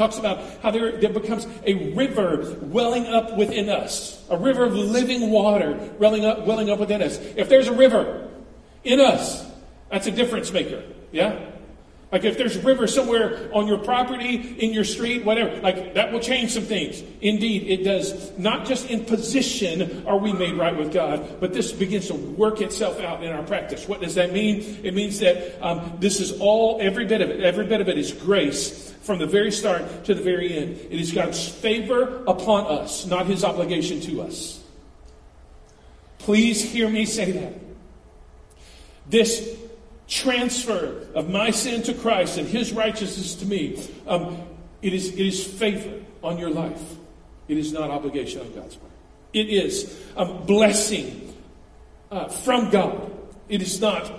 talks 0.00 0.18
about 0.18 0.40
how 0.62 0.70
there, 0.70 0.96
there, 0.96 1.12
becomes 1.12 1.46
a 1.66 1.92
river 1.92 2.56
welling 2.62 3.06
up 3.06 3.36
within 3.36 3.68
us, 3.68 4.24
a 4.30 4.36
river 4.36 4.64
of 4.64 4.74
living 4.74 5.30
water 5.30 5.76
welling 5.98 6.24
up, 6.24 6.46
welling 6.46 6.70
up 6.70 6.78
within 6.78 7.02
us. 7.02 7.18
If 7.36 7.50
there's 7.50 7.68
a 7.68 7.74
river 7.74 8.28
in 8.82 8.98
us, 8.98 9.46
that's 9.90 10.06
a 10.06 10.10
difference 10.10 10.52
maker. 10.52 10.82
Yeah? 11.12 11.49
Like 12.12 12.24
if 12.24 12.36
there's 12.36 12.56
a 12.56 12.60
river 12.62 12.88
somewhere 12.88 13.48
on 13.52 13.68
your 13.68 13.78
property, 13.78 14.56
in 14.58 14.72
your 14.72 14.82
street, 14.82 15.24
whatever, 15.24 15.60
like 15.60 15.94
that 15.94 16.12
will 16.12 16.18
change 16.18 16.50
some 16.50 16.64
things. 16.64 17.02
Indeed, 17.20 17.70
it 17.70 17.84
does. 17.84 18.36
Not 18.36 18.66
just 18.66 18.90
in 18.90 19.04
position 19.04 20.04
are 20.08 20.18
we 20.18 20.32
made 20.32 20.54
right 20.54 20.76
with 20.76 20.92
God, 20.92 21.38
but 21.38 21.52
this 21.52 21.70
begins 21.70 22.08
to 22.08 22.14
work 22.14 22.60
itself 22.60 23.00
out 23.00 23.22
in 23.22 23.30
our 23.30 23.44
practice. 23.44 23.86
What 23.86 24.00
does 24.00 24.16
that 24.16 24.32
mean? 24.32 24.80
It 24.82 24.92
means 24.92 25.20
that 25.20 25.64
um, 25.64 25.98
this 26.00 26.18
is 26.18 26.40
all, 26.40 26.78
every 26.80 27.04
bit 27.04 27.20
of 27.20 27.30
it, 27.30 27.40
every 27.40 27.66
bit 27.66 27.80
of 27.80 27.88
it 27.88 27.96
is 27.96 28.12
grace 28.12 28.90
from 29.02 29.20
the 29.20 29.26
very 29.26 29.52
start 29.52 30.04
to 30.04 30.14
the 30.14 30.22
very 30.22 30.56
end. 30.58 30.78
It 30.90 31.00
is 31.00 31.12
God's 31.12 31.48
favor 31.48 32.24
upon 32.26 32.66
us, 32.66 33.06
not 33.06 33.26
his 33.26 33.44
obligation 33.44 34.00
to 34.00 34.22
us. 34.22 34.60
Please 36.18 36.60
hear 36.60 36.88
me 36.88 37.06
say 37.06 37.30
that. 37.32 37.54
This 39.08 39.56
transfer 40.10 41.06
of 41.14 41.30
my 41.30 41.50
sin 41.50 41.82
to 41.84 41.94
Christ 41.94 42.36
and 42.36 42.46
his 42.46 42.72
righteousness 42.72 43.36
to 43.36 43.46
me, 43.46 43.82
um, 44.06 44.42
it, 44.82 44.92
is, 44.92 45.08
it 45.08 45.26
is 45.26 45.42
favor 45.42 46.00
on 46.22 46.36
your 46.36 46.50
life. 46.50 46.82
It 47.48 47.56
is 47.56 47.72
not 47.72 47.90
obligation 47.90 48.42
on 48.42 48.52
God's 48.52 48.76
part. 48.76 48.92
It 49.32 49.48
is 49.48 49.98
a 50.16 50.24
blessing 50.26 51.34
uh, 52.10 52.28
from 52.28 52.70
God. 52.70 53.10
It 53.48 53.62
is 53.62 53.80
not 53.80 54.12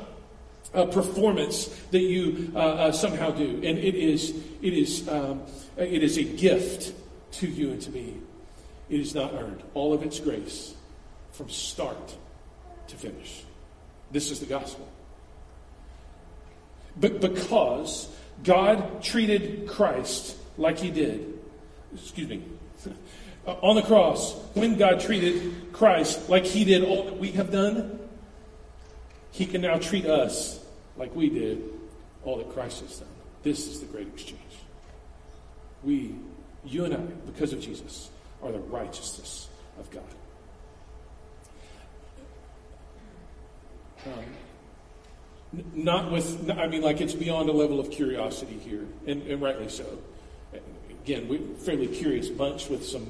a 0.73 0.87
performance 0.87 1.67
that 1.91 1.99
you 1.99 2.51
uh, 2.55 2.59
uh, 2.59 2.91
somehow 2.91 3.31
do, 3.31 3.43
and 3.43 3.77
it 3.77 3.95
is 3.95 4.29
it 4.61 4.73
is 4.73 5.07
um, 5.09 5.41
it 5.77 6.01
is 6.01 6.17
a 6.17 6.23
gift 6.23 6.93
to 7.33 7.47
you 7.47 7.71
and 7.71 7.81
to 7.81 7.91
me. 7.91 8.15
It 8.89 9.01
is 9.01 9.13
not 9.13 9.33
earned. 9.33 9.61
All 9.73 9.93
of 9.93 10.03
its 10.03 10.19
grace, 10.19 10.73
from 11.31 11.49
start 11.49 12.15
to 12.87 12.95
finish. 12.95 13.43
This 14.11 14.31
is 14.31 14.39
the 14.39 14.45
gospel. 14.45 14.87
But 16.99 17.21
because 17.21 18.09
God 18.43 19.03
treated 19.03 19.67
Christ 19.67 20.37
like 20.57 20.77
he 20.77 20.91
did, 20.91 21.39
excuse 21.93 22.27
me, 22.27 22.43
on 23.45 23.75
the 23.75 23.81
cross, 23.81 24.33
when 24.53 24.77
God 24.77 24.99
treated 24.99 25.71
Christ 25.73 26.29
like 26.29 26.45
he 26.45 26.65
did 26.65 26.83
all 26.83 27.03
that 27.05 27.17
we 27.17 27.31
have 27.31 27.51
done, 27.51 27.99
he 29.31 29.45
can 29.45 29.61
now 29.61 29.77
treat 29.77 30.05
us 30.05 30.63
like 30.97 31.15
we 31.15 31.29
did 31.29 31.63
all 32.23 32.37
that 32.37 32.51
Christ 32.51 32.81
has 32.81 32.99
done. 32.99 33.07
This 33.43 33.67
is 33.67 33.79
the 33.79 33.87
great 33.87 34.07
exchange. 34.07 34.39
We, 35.83 36.15
you 36.65 36.85
and 36.85 36.93
I, 36.93 36.97
because 36.97 37.53
of 37.53 37.61
Jesus, 37.61 38.09
are 38.43 38.51
the 38.51 38.59
righteousness 38.59 39.47
of 39.79 39.89
God. 39.89 40.03
Um, 44.05 44.23
not 45.73 46.11
with, 46.11 46.49
I 46.49 46.67
mean, 46.67 46.81
like 46.81 47.01
it's 47.01 47.13
beyond 47.13 47.49
a 47.49 47.53
level 47.53 47.79
of 47.79 47.91
curiosity 47.91 48.57
here, 48.57 48.85
and, 49.05 49.21
and 49.23 49.41
rightly 49.41 49.69
so. 49.69 49.85
Again, 51.03 51.27
we're 51.27 51.41
a 51.41 51.55
fairly 51.55 51.87
curious 51.87 52.29
bunch 52.29 52.69
with 52.69 52.85
some, 52.85 53.05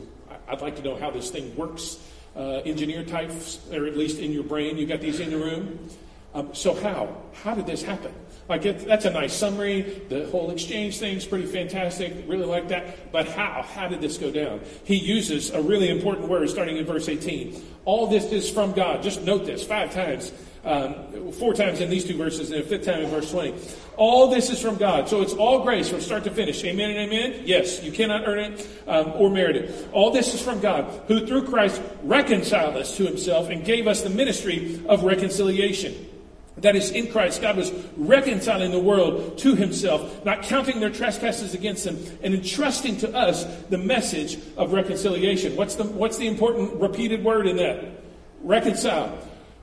I'd 0.47 0.61
like 0.61 0.75
to 0.77 0.81
know 0.81 0.95
how 0.95 1.11
this 1.11 1.29
thing 1.29 1.55
works. 1.55 1.99
Uh, 2.33 2.61
engineer 2.63 3.03
types, 3.03 3.59
or 3.73 3.85
at 3.85 3.97
least 3.97 4.19
in 4.19 4.31
your 4.31 4.43
brain, 4.43 4.77
you 4.77 4.85
got 4.85 5.01
these 5.01 5.19
in 5.19 5.31
the 5.31 5.37
room. 5.37 5.89
Um, 6.33 6.55
so 6.55 6.73
how? 6.73 7.17
How 7.43 7.53
did 7.53 7.67
this 7.67 7.83
happen? 7.83 8.13
Like 8.47 8.65
it, 8.65 8.85
that's 8.85 9.03
a 9.03 9.09
nice 9.09 9.33
summary. 9.33 9.81
The 10.07 10.27
whole 10.27 10.49
exchange 10.49 10.97
thing's 10.97 11.25
pretty 11.25 11.45
fantastic. 11.45 12.13
Really 12.27 12.45
like 12.45 12.69
that. 12.69 13.11
But 13.11 13.27
how? 13.27 13.63
How 13.63 13.89
did 13.89 13.99
this 13.99 14.17
go 14.17 14.31
down? 14.31 14.61
He 14.85 14.95
uses 14.95 15.49
a 15.49 15.61
really 15.61 15.89
important 15.89 16.29
word 16.29 16.49
starting 16.49 16.77
in 16.77 16.85
verse 16.85 17.09
18. 17.09 17.61
All 17.83 18.07
this 18.07 18.31
is 18.31 18.49
from 18.49 18.71
God. 18.71 19.03
Just 19.03 19.23
note 19.23 19.45
this 19.45 19.65
five 19.65 19.93
times. 19.93 20.31
Um, 20.63 21.31
four 21.31 21.55
times 21.55 21.81
in 21.81 21.89
these 21.89 22.05
two 22.05 22.15
verses 22.15 22.51
and 22.51 22.61
a 22.61 22.63
fifth 22.63 22.85
time 22.85 23.01
in 23.01 23.09
verse 23.09 23.31
20. 23.31 23.55
All 23.97 24.27
this 24.27 24.51
is 24.51 24.61
from 24.61 24.77
God. 24.77 25.09
So 25.09 25.23
it's 25.23 25.33
all 25.33 25.63
grace 25.63 25.89
from 25.89 26.01
start 26.01 26.23
to 26.25 26.31
finish. 26.31 26.63
Amen 26.63 26.91
and 26.91 26.99
amen? 26.99 27.41
Yes, 27.45 27.81
you 27.81 27.91
cannot 27.91 28.27
earn 28.27 28.39
it 28.39 28.67
um, 28.87 29.11
or 29.15 29.31
merit 29.31 29.55
it. 29.55 29.89
All 29.91 30.11
this 30.11 30.35
is 30.35 30.41
from 30.41 30.59
God, 30.59 30.85
who 31.07 31.25
through 31.25 31.47
Christ 31.47 31.81
reconciled 32.03 32.77
us 32.77 32.95
to 32.97 33.05
himself 33.05 33.49
and 33.49 33.65
gave 33.65 33.87
us 33.87 34.03
the 34.03 34.11
ministry 34.11 34.79
of 34.87 35.03
reconciliation. 35.03 35.95
That 36.57 36.75
is, 36.75 36.91
in 36.91 37.11
Christ, 37.11 37.41
God 37.41 37.57
was 37.57 37.71
reconciling 37.97 38.69
the 38.69 38.79
world 38.79 39.39
to 39.39 39.55
himself, 39.55 40.23
not 40.23 40.43
counting 40.43 40.79
their 40.79 40.91
trespasses 40.91 41.55
against 41.55 41.85
them, 41.85 41.97
and 42.21 42.35
entrusting 42.35 42.97
to 42.97 43.15
us 43.15 43.45
the 43.69 43.79
message 43.79 44.37
of 44.57 44.73
reconciliation. 44.73 45.55
What's 45.55 45.73
the, 45.73 45.85
what's 45.85 46.17
the 46.17 46.27
important 46.27 46.79
repeated 46.79 47.23
word 47.23 47.47
in 47.47 47.55
that? 47.55 47.83
Reconcile 48.43 49.17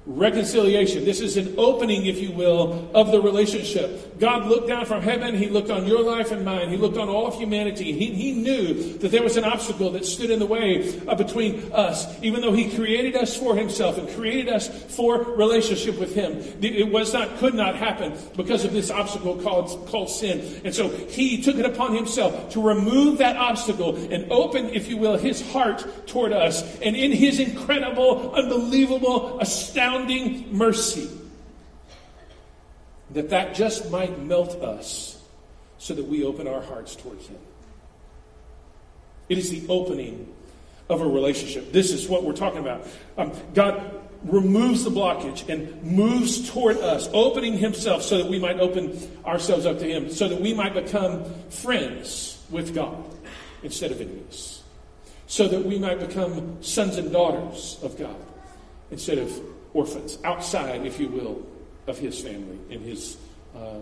reconciliation. 0.09 1.05
This 1.05 1.21
is 1.21 1.37
an 1.37 1.55
opening, 1.59 2.07
if 2.07 2.19
you 2.19 2.33
will, 2.33 2.91
of 2.95 3.13
the 3.13 3.21
relationship. 3.21 4.19
God 4.19 4.47
looked 4.47 4.67
down 4.67 4.87
from 4.87 5.03
heaven. 5.03 5.37
He 5.37 5.49
looked 5.49 5.71
on 5.71 5.87
your 5.87 6.03
life 6.03 6.33
and 6.33 6.45
mine. 6.45 6.71
He 6.71 6.79
looked 6.79 6.97
on 6.97 7.09
all 7.09 7.27
of 7.27 7.35
humanity. 7.35 7.93
He, 7.93 8.07
he 8.15 8.33
knew 8.33 8.95
that 8.99 9.11
there 9.11 9.23
was 9.23 9.37
an 9.37 9.45
obstacle 9.45 9.91
that 9.91 10.07
stood 10.07 10.31
in 10.31 10.39
the 10.39 10.47
way 10.47 10.99
uh, 11.07 11.15
between 11.15 11.71
us, 11.73 12.07
even 12.23 12.41
though 12.41 12.53
He 12.53 12.75
created 12.75 13.17
us 13.17 13.37
for 13.37 13.55
Himself 13.55 13.99
and 13.99 14.09
created 14.17 14.49
us 14.49 14.69
for 14.97 15.23
relationship 15.23 15.99
with 15.99 16.15
Him. 16.15 16.39
It 16.63 16.91
was 16.91 17.13
not, 17.13 17.37
could 17.37 17.55
not 17.55 17.77
happen 17.77 18.15
because 18.35 18.65
of 18.65 18.73
this 18.73 18.91
obstacle 18.91 19.37
called, 19.37 19.87
called 19.89 20.09
sin. 20.09 20.63
And 20.65 20.75
so 20.75 20.89
He 20.89 21.43
took 21.43 21.57
it 21.57 21.67
upon 21.67 21.95
Himself 21.95 22.51
to 22.51 22.67
remove 22.67 23.19
that 23.19 23.37
obstacle 23.37 23.95
and 24.11 24.33
open, 24.33 24.71
if 24.71 24.89
you 24.89 24.97
will, 24.97 25.19
His 25.19 25.47
heart 25.53 25.85
toward 26.07 26.33
us. 26.33 26.63
And 26.81 26.97
in 26.97 27.13
His 27.13 27.39
incredible, 27.39 28.35
unbelievable, 28.35 29.39
astounding, 29.39 29.98
mercy 30.53 31.11
that 33.11 33.31
that 33.31 33.55
just 33.55 33.91
might 33.91 34.21
melt 34.21 34.63
us 34.63 35.23
so 35.79 35.95
that 35.95 36.05
we 36.05 36.25
open 36.25 36.47
our 36.47 36.61
hearts 36.61 36.97
towards 36.97 37.27
him. 37.27 37.39
It 39.29 39.39
is 39.39 39.51
the 39.51 39.67
opening 39.69 40.33
of 40.89 41.01
a 41.01 41.07
relationship. 41.07 41.73
This 41.73 41.93
is 41.93 42.09
what 42.09 42.25
we're 42.25 42.33
talking 42.33 42.61
about. 42.61 42.87
Um, 43.17 43.33
god 43.55 43.99
removes 44.25 44.85
the 44.85 44.91
blockage 44.91 45.49
and 45.49 45.83
moves 45.83 46.51
toward 46.51 46.77
us 46.79 47.09
opening 47.13 47.57
himself 47.57 48.03
so 48.03 48.19
that 48.19 48.27
we 48.27 48.39
might 48.39 48.59
open 48.59 48.99
ourselves 49.25 49.65
up 49.65 49.79
to 49.79 49.85
him 49.85 50.11
so 50.11 50.29
that 50.29 50.41
we 50.41 50.53
might 50.53 50.75
become 50.75 51.25
friends 51.51 52.43
with 52.51 52.75
god 52.75 53.05
instead 53.63 53.93
of 53.93 54.01
enemies 54.01 54.63
so 55.29 55.47
that 55.47 55.65
we 55.65 55.79
might 55.79 56.01
become 56.01 56.61
sons 56.61 56.97
and 56.97 57.13
daughters 57.13 57.79
of 57.85 57.97
god 57.97 58.17
instead 58.91 59.19
of 59.19 59.41
orphans, 59.75 60.19
outside, 60.25 60.85
if 60.87 60.99
you 60.99 61.09
will, 61.09 61.47
of 61.87 61.99
his 61.99 62.21
family 62.21 62.59
and 62.71 62.85
his 62.85 63.17
uh, 63.57 63.81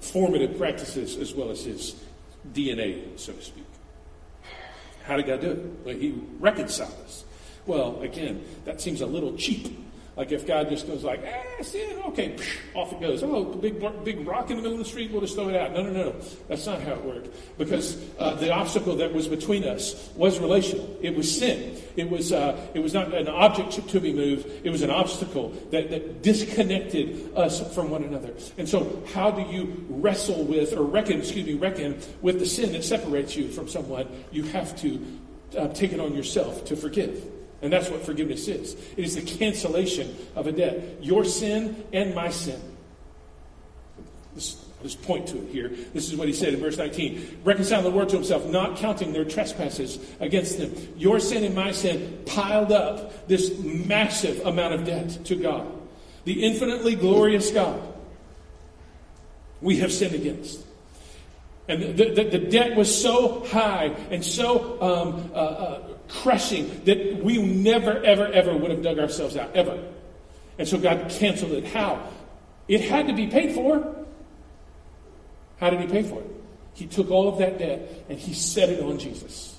formative 0.00 0.58
practices 0.58 1.16
as 1.16 1.34
well 1.34 1.50
as 1.50 1.64
his 1.64 1.96
DNA, 2.52 3.18
so 3.18 3.32
to 3.32 3.42
speak. 3.42 3.64
How 5.04 5.16
did 5.16 5.26
God 5.26 5.40
do 5.40 5.50
it? 5.50 5.58
Well, 5.84 5.96
he 5.96 6.14
reconciled 6.38 6.94
us. 7.04 7.24
Well, 7.66 8.00
again, 8.02 8.44
that 8.64 8.80
seems 8.80 9.00
a 9.00 9.06
little 9.06 9.36
cheap 9.36 9.76
like 10.16 10.30
if 10.30 10.46
God 10.46 10.68
just 10.68 10.86
goes 10.86 11.02
like, 11.02 11.20
ah, 11.26 11.62
sin, 11.62 11.98
okay, 12.06 12.36
off 12.74 12.92
it 12.92 13.00
goes. 13.00 13.22
Oh, 13.22 13.44
big 13.44 13.82
big 14.04 14.26
rock 14.26 14.50
in 14.50 14.56
the 14.56 14.62
middle 14.62 14.78
of 14.78 14.84
the 14.84 14.84
street, 14.84 15.10
we'll 15.10 15.20
just 15.20 15.34
throw 15.34 15.48
it 15.48 15.56
out. 15.56 15.72
No, 15.72 15.82
no, 15.82 15.92
no, 15.92 16.14
that's 16.48 16.66
not 16.66 16.80
how 16.82 16.92
it 16.92 17.04
worked. 17.04 17.28
Because 17.58 18.00
uh, 18.18 18.34
the 18.34 18.52
obstacle 18.52 18.96
that 18.96 19.12
was 19.12 19.26
between 19.26 19.64
us 19.64 20.10
was 20.14 20.38
relational. 20.38 20.96
It 21.02 21.16
was 21.16 21.36
sin. 21.36 21.76
It 21.96 22.08
was 22.08 22.32
uh, 22.32 22.56
it 22.74 22.80
was 22.80 22.94
not 22.94 23.12
an 23.12 23.28
object 23.28 23.88
to 23.88 24.00
be 24.00 24.12
moved. 24.12 24.46
It 24.64 24.70
was 24.70 24.82
an 24.82 24.90
obstacle 24.90 25.50
that, 25.70 25.90
that 25.90 26.22
disconnected 26.22 27.36
us 27.36 27.74
from 27.74 27.90
one 27.90 28.04
another. 28.04 28.34
And 28.56 28.68
so, 28.68 29.02
how 29.12 29.32
do 29.32 29.42
you 29.42 29.84
wrestle 29.88 30.44
with 30.44 30.74
or 30.74 30.84
reckon, 30.84 31.18
excuse 31.18 31.46
me, 31.46 31.54
reckon 31.54 31.98
with 32.22 32.38
the 32.38 32.46
sin 32.46 32.72
that 32.72 32.84
separates 32.84 33.34
you 33.34 33.48
from 33.48 33.68
someone? 33.68 34.06
You 34.30 34.44
have 34.44 34.76
to 34.80 35.04
uh, 35.58 35.68
take 35.68 35.92
it 35.92 36.00
on 36.00 36.14
yourself 36.14 36.64
to 36.66 36.76
forgive. 36.76 37.33
And 37.64 37.72
that's 37.72 37.88
what 37.88 38.04
forgiveness 38.04 38.46
is 38.46 38.74
it 38.74 39.04
is 39.04 39.14
the 39.14 39.22
cancellation 39.22 40.14
of 40.36 40.46
a 40.46 40.52
debt. 40.52 40.98
Your 41.00 41.24
sin 41.24 41.82
and 41.94 42.14
my 42.14 42.28
sin. 42.28 42.60
Let's, 44.34 44.62
let's 44.82 44.94
point 44.94 45.28
to 45.28 45.38
it 45.38 45.48
here. 45.50 45.70
This 45.94 46.12
is 46.12 46.16
what 46.16 46.28
he 46.28 46.34
said 46.34 46.52
in 46.52 46.60
verse 46.60 46.76
19 46.76 47.40
Reconcile 47.42 47.80
the 47.80 47.90
world 47.90 48.10
to 48.10 48.16
himself, 48.16 48.44
not 48.46 48.76
counting 48.76 49.14
their 49.14 49.24
trespasses 49.24 49.98
against 50.20 50.58
them. 50.58 50.74
Your 50.98 51.18
sin 51.18 51.42
and 51.42 51.54
my 51.54 51.72
sin 51.72 52.22
piled 52.26 52.70
up 52.70 53.26
this 53.28 53.58
massive 53.58 54.44
amount 54.44 54.74
of 54.74 54.84
debt 54.84 55.24
to 55.24 55.34
God. 55.34 55.66
The 56.26 56.44
infinitely 56.44 56.96
glorious 56.96 57.50
God 57.50 57.80
we 59.62 59.78
have 59.78 59.90
sinned 59.90 60.14
against. 60.14 60.62
And 61.66 61.96
the, 61.96 62.10
the, 62.10 62.24
the, 62.24 62.38
debt 62.38 62.76
was 62.76 63.02
so 63.02 63.42
high 63.46 63.86
and 64.10 64.22
so 64.22 64.82
um, 64.82 65.30
uh, 65.32 65.36
uh, 65.36 65.93
crushing 66.08 66.84
that 66.84 67.22
we 67.22 67.42
never, 67.42 68.02
ever, 68.02 68.26
ever 68.26 68.56
would 68.56 68.70
have 68.70 68.82
dug 68.82 68.98
ourselves 68.98 69.36
out, 69.36 69.54
ever. 69.54 69.82
And 70.58 70.66
so 70.68 70.78
God 70.78 71.10
canceled 71.10 71.52
it. 71.52 71.64
How? 71.64 72.08
It 72.68 72.80
had 72.82 73.08
to 73.08 73.12
be 73.12 73.26
paid 73.26 73.54
for. 73.54 74.04
How 75.58 75.70
did 75.70 75.80
He 75.80 75.86
pay 75.86 76.02
for 76.02 76.20
it? 76.20 76.30
He 76.74 76.86
took 76.86 77.10
all 77.10 77.28
of 77.28 77.38
that 77.38 77.58
debt 77.58 78.04
and 78.08 78.18
He 78.18 78.34
set 78.34 78.68
it 78.68 78.82
on 78.82 78.98
Jesus. 78.98 79.58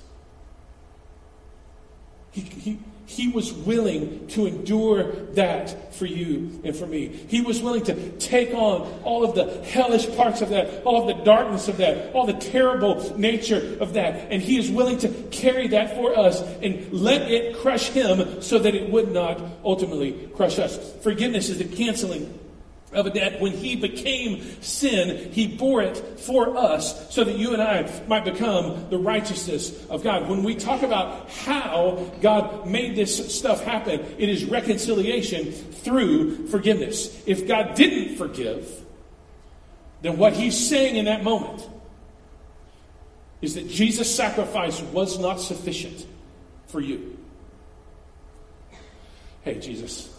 He, 2.32 2.42
he, 2.42 2.78
he 3.06 3.28
was 3.28 3.52
willing 3.52 4.26
to 4.28 4.46
endure 4.46 5.12
that 5.34 5.94
for 5.94 6.06
you 6.06 6.60
and 6.64 6.74
for 6.74 6.86
me. 6.86 7.08
He 7.08 7.40
was 7.40 7.62
willing 7.62 7.84
to 7.84 8.10
take 8.18 8.52
on 8.52 8.82
all 9.04 9.24
of 9.24 9.34
the 9.34 9.64
hellish 9.64 10.08
parts 10.16 10.42
of 10.42 10.48
that, 10.50 10.82
all 10.82 11.08
of 11.08 11.16
the 11.16 11.24
darkness 11.24 11.68
of 11.68 11.76
that, 11.76 12.12
all 12.14 12.26
the 12.26 12.32
terrible 12.32 13.16
nature 13.16 13.76
of 13.80 13.94
that. 13.94 14.32
And 14.32 14.42
He 14.42 14.58
is 14.58 14.70
willing 14.70 14.98
to 14.98 15.08
carry 15.30 15.68
that 15.68 15.94
for 15.94 16.18
us 16.18 16.42
and 16.62 16.92
let 16.92 17.30
it 17.30 17.56
crush 17.58 17.90
Him 17.90 18.42
so 18.42 18.58
that 18.58 18.74
it 18.74 18.90
would 18.90 19.12
not 19.12 19.40
ultimately 19.64 20.28
crush 20.34 20.58
us. 20.58 20.76
Forgiveness 21.02 21.48
is 21.48 21.58
the 21.58 21.64
canceling 21.64 22.36
of 22.96 23.06
a 23.06 23.10
debt. 23.10 23.40
When 23.40 23.52
he 23.52 23.76
became 23.76 24.42
sin, 24.62 25.30
he 25.32 25.46
bore 25.46 25.82
it 25.82 25.96
for 26.20 26.56
us 26.56 27.14
so 27.14 27.22
that 27.22 27.36
you 27.36 27.52
and 27.52 27.62
I 27.62 27.88
might 28.08 28.24
become 28.24 28.88
the 28.90 28.98
righteousness 28.98 29.86
of 29.86 30.02
God. 30.02 30.28
When 30.28 30.42
we 30.42 30.56
talk 30.56 30.82
about 30.82 31.30
how 31.30 32.10
God 32.20 32.66
made 32.66 32.96
this 32.96 33.36
stuff 33.38 33.62
happen, 33.62 34.00
it 34.18 34.28
is 34.28 34.44
reconciliation 34.44 35.52
through 35.52 36.48
forgiveness. 36.48 37.22
If 37.26 37.46
God 37.46 37.74
didn't 37.74 38.16
forgive, 38.16 38.84
then 40.00 40.16
what 40.16 40.32
he's 40.32 40.68
saying 40.68 40.96
in 40.96 41.04
that 41.04 41.22
moment 41.22 41.68
is 43.42 43.54
that 43.54 43.68
Jesus' 43.68 44.14
sacrifice 44.14 44.80
was 44.80 45.18
not 45.18 45.40
sufficient 45.40 46.06
for 46.68 46.80
you. 46.80 47.18
Hey, 49.42 49.60
Jesus. 49.60 50.15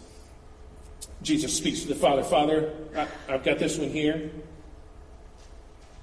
Jesus 1.22 1.56
speaks 1.56 1.82
to 1.82 1.88
the 1.88 1.96
Father 1.96 2.24
Father, 2.24 2.74
I, 2.96 3.32
have 3.32 3.44
got 3.44 3.60
this 3.60 3.78
one 3.78 3.90
here. 3.90 4.30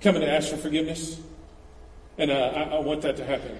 Coming 0.00 0.22
to 0.22 0.30
ask 0.30 0.50
for 0.50 0.56
forgiveness. 0.56 1.20
And 2.18 2.30
uh, 2.30 2.34
I, 2.34 2.62
I 2.76 2.78
want 2.80 3.02
that 3.02 3.16
to 3.16 3.24
happen. 3.24 3.58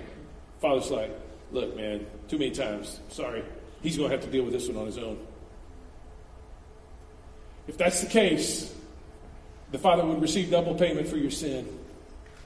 Father's 0.60 0.90
like, 0.90 1.10
look, 1.52 1.76
man, 1.76 2.06
too 2.28 2.38
many 2.38 2.50
times. 2.50 3.00
Sorry. 3.08 3.44
He's 3.82 3.96
going 3.96 4.10
to 4.10 4.16
have 4.16 4.24
to 4.24 4.30
deal 4.30 4.44
with 4.44 4.52
this 4.52 4.68
one 4.68 4.76
on 4.78 4.86
his 4.86 4.98
own. 4.98 5.18
If 7.66 7.78
that's 7.78 8.00
the 8.00 8.08
case, 8.08 8.74
the 9.72 9.78
Father 9.78 10.04
would 10.04 10.20
receive 10.20 10.50
double 10.50 10.74
payment 10.74 11.08
for 11.08 11.16
your 11.16 11.30
sin. 11.30 11.66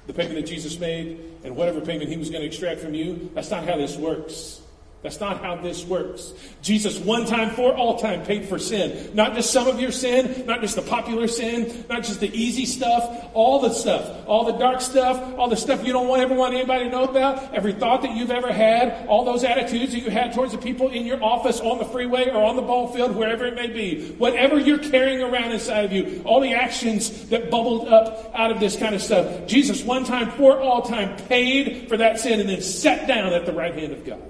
The 0.07 0.13
payment 0.13 0.37
that 0.37 0.47
Jesus 0.47 0.79
made 0.79 1.21
and 1.45 1.57
whatever 1.57 1.81
payment 1.81 2.11
he 2.11 2.17
was 2.17 2.31
going 2.31 2.43
to 2.43 2.47
extract 2.47 2.81
from 2.81 2.95
you, 2.95 3.31
that's 3.35 3.51
not 3.51 3.65
how 3.65 3.77
this 3.77 3.97
works. 3.97 4.61
That's 5.01 5.21
not 5.21 5.41
how 5.41 5.55
this 5.55 5.85
works. 5.85 6.33
Jesus, 6.61 6.99
one 6.99 7.25
time 7.25 7.51
for 7.51 7.73
all 7.73 8.01
time, 8.01 8.25
paid 8.25 8.49
for 8.49 8.59
sin. 8.59 9.15
Not 9.15 9.35
just 9.35 9.53
some 9.53 9.69
of 9.69 9.81
your 9.81 9.93
sin, 9.93 10.45
not 10.45 10.61
just 10.61 10.75
the 10.75 10.83
popular 10.83 11.29
sin, 11.29 11.85
not 11.89 12.03
just 12.03 12.19
the 12.19 12.35
easy 12.37 12.67
stuff, 12.67 13.31
all 13.33 13.61
the 13.61 13.73
stuff, 13.73 14.27
all 14.27 14.45
the 14.45 14.59
dark 14.59 14.81
stuff, 14.81 15.39
all 15.39 15.49
the 15.49 15.57
stuff 15.57 15.87
you 15.87 15.93
don't 15.93 16.09
want 16.09 16.23
ever 16.23 16.35
want 16.35 16.55
anybody 16.55 16.87
to 16.87 16.91
know 16.91 17.05
about, 17.05 17.55
every 17.55 17.73
thought 17.73 18.03
that 18.03 18.17
you've 18.17 18.33
ever 18.33 18.53
had, 18.53 19.07
all 19.07 19.25
those 19.25 19.45
attitudes 19.45 19.93
that 19.93 20.01
you 20.01 20.11
had 20.11 20.33
towards 20.33 20.51
the 20.51 20.59
people 20.59 20.89
in 20.89 21.07
your 21.07 21.23
office, 21.23 21.61
on 21.61 21.79
the 21.79 21.85
freeway, 21.85 22.29
or 22.29 22.45
on 22.45 22.57
the 22.57 22.63
ball 22.63 22.93
field, 22.93 23.15
wherever 23.15 23.47
it 23.47 23.55
may 23.55 23.69
be. 23.69 24.11
Whatever 24.19 24.59
you're 24.59 24.79
carrying 24.79 25.23
around 25.23 25.53
inside 25.53 25.85
of 25.85 25.93
you, 25.93 26.23
all 26.25 26.41
the 26.41 26.55
actions 26.55 27.29
that 27.29 27.53
bubbled 27.53 27.87
up 27.87 28.33
out 28.35 28.51
of 28.51 28.59
this 28.59 28.77
kind 28.77 28.97
of 28.97 29.01
stuff. 29.01 29.47
Jesus, 29.47 29.85
one 29.85 30.05
time 30.05 30.33
for 30.33 30.59
all 30.59 30.83
time, 30.83 31.17
paid 31.29 31.89
for 31.89 31.97
that 31.97 32.19
sin 32.19 32.41
and 32.41 32.49
then 32.49 32.63
sat 32.63 33.07
down 33.07 33.33
at 33.33 33.47
the 33.47 33.53
right 33.53 33.75
hand 33.75 33.93
of 33.93 34.05
God. 34.05 34.21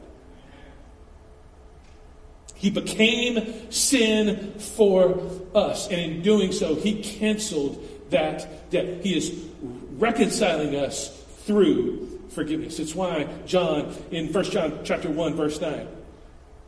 He 2.58 2.70
became 2.70 3.70
sin 3.70 4.52
for 4.58 5.22
us. 5.54 5.88
And 5.88 6.00
in 6.00 6.22
doing 6.22 6.50
so, 6.50 6.74
he 6.74 7.00
canceled 7.02 7.82
that 8.10 8.70
debt. 8.70 9.04
He 9.04 9.16
is 9.16 9.32
reconciling 9.96 10.74
us 10.74 11.08
through 11.44 12.20
forgiveness. 12.30 12.80
It's 12.80 12.96
why 12.96 13.28
John, 13.46 13.94
in 14.10 14.32
1 14.32 14.44
John 14.44 14.80
chapter 14.82 15.08
1, 15.08 15.34
verse 15.34 15.60
9, 15.60 15.86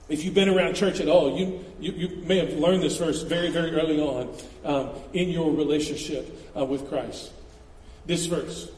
if 0.09 0.25
you've 0.25 0.35
been 0.35 0.49
around 0.49 0.75
church 0.75 1.01
at 1.01 1.09
all, 1.09 1.37
you, 1.37 1.65
you, 1.81 1.93
you 1.93 2.09
may 2.25 2.39
have 2.39 2.59
learned 2.59 2.83
this 2.83 2.97
verse 2.97 3.23
very, 3.23 3.51
very 3.51 3.73
early 3.73 4.01
on 4.01 4.35
um, 4.65 4.91
in 5.13 5.29
your 5.29 5.53
relationship 5.53 6.53
uh, 6.57 6.65
with 6.65 6.89
Christ. 6.89 7.33
This 8.07 8.27
verse, 8.27 8.71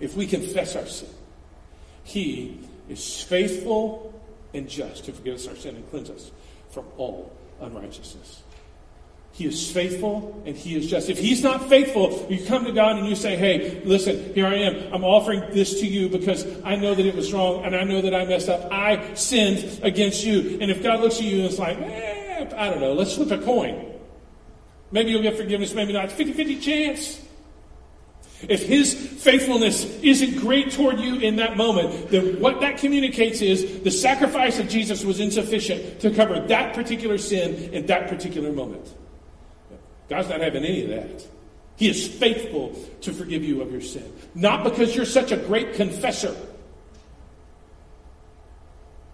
if 0.00 0.16
we 0.16 0.26
confess 0.26 0.76
our 0.76 0.86
sin, 0.86 1.08
he 2.04 2.58
is 2.88 3.22
faithful 3.22 4.07
and 4.54 4.68
just 4.68 5.04
to 5.04 5.12
forgive 5.12 5.36
us 5.36 5.46
our 5.46 5.56
sin 5.56 5.76
and 5.76 5.88
cleanse 5.90 6.10
us 6.10 6.30
from 6.70 6.86
all 6.96 7.32
unrighteousness. 7.60 8.42
He 9.32 9.46
is 9.46 9.70
faithful 9.70 10.42
and 10.46 10.56
he 10.56 10.74
is 10.74 10.88
just. 10.88 11.08
If 11.08 11.18
he's 11.18 11.42
not 11.42 11.68
faithful, 11.68 12.26
you 12.28 12.44
come 12.44 12.64
to 12.64 12.72
God 12.72 12.96
and 12.98 13.06
you 13.06 13.14
say, 13.14 13.36
Hey, 13.36 13.80
listen, 13.84 14.34
here 14.34 14.46
I 14.46 14.54
am. 14.54 14.92
I'm 14.92 15.04
offering 15.04 15.42
this 15.52 15.80
to 15.80 15.86
you 15.86 16.08
because 16.08 16.44
I 16.64 16.74
know 16.74 16.94
that 16.94 17.06
it 17.06 17.14
was 17.14 17.32
wrong 17.32 17.64
and 17.64 17.76
I 17.76 17.84
know 17.84 18.00
that 18.02 18.14
I 18.14 18.24
messed 18.24 18.48
up. 18.48 18.72
I 18.72 19.14
sinned 19.14 19.80
against 19.84 20.24
you. 20.24 20.58
And 20.60 20.70
if 20.70 20.82
God 20.82 21.00
looks 21.00 21.18
at 21.18 21.22
you 21.22 21.36
and 21.36 21.46
it's 21.46 21.58
like, 21.58 21.78
eh, 21.78 22.48
I 22.56 22.70
don't 22.70 22.80
know, 22.80 22.94
let's 22.94 23.14
flip 23.14 23.30
a 23.30 23.38
coin. 23.38 23.94
Maybe 24.90 25.10
you'll 25.10 25.22
get 25.22 25.36
forgiveness, 25.36 25.74
maybe 25.74 25.92
not. 25.92 26.10
50 26.10 26.32
50 26.32 26.58
chance. 26.58 27.22
If 28.42 28.66
his 28.66 28.94
faithfulness 28.94 29.84
isn't 30.00 30.38
great 30.40 30.70
toward 30.70 31.00
you 31.00 31.16
in 31.16 31.36
that 31.36 31.56
moment, 31.56 32.10
then 32.10 32.40
what 32.40 32.60
that 32.60 32.78
communicates 32.78 33.42
is 33.42 33.80
the 33.80 33.90
sacrifice 33.90 34.60
of 34.60 34.68
Jesus 34.68 35.04
was 35.04 35.18
insufficient 35.18 36.00
to 36.00 36.10
cover 36.10 36.38
that 36.40 36.74
particular 36.74 37.18
sin 37.18 37.72
in 37.72 37.86
that 37.86 38.08
particular 38.08 38.52
moment. 38.52 38.94
God's 40.08 40.28
not 40.28 40.40
having 40.40 40.64
any 40.64 40.84
of 40.84 40.90
that. 40.90 41.26
He 41.76 41.88
is 41.88 42.06
faithful 42.08 42.74
to 43.02 43.12
forgive 43.12 43.44
you 43.44 43.60
of 43.60 43.72
your 43.72 43.80
sin. 43.80 44.12
Not 44.34 44.64
because 44.64 44.94
you're 44.94 45.04
such 45.04 45.32
a 45.32 45.36
great 45.36 45.74
confessor, 45.74 46.36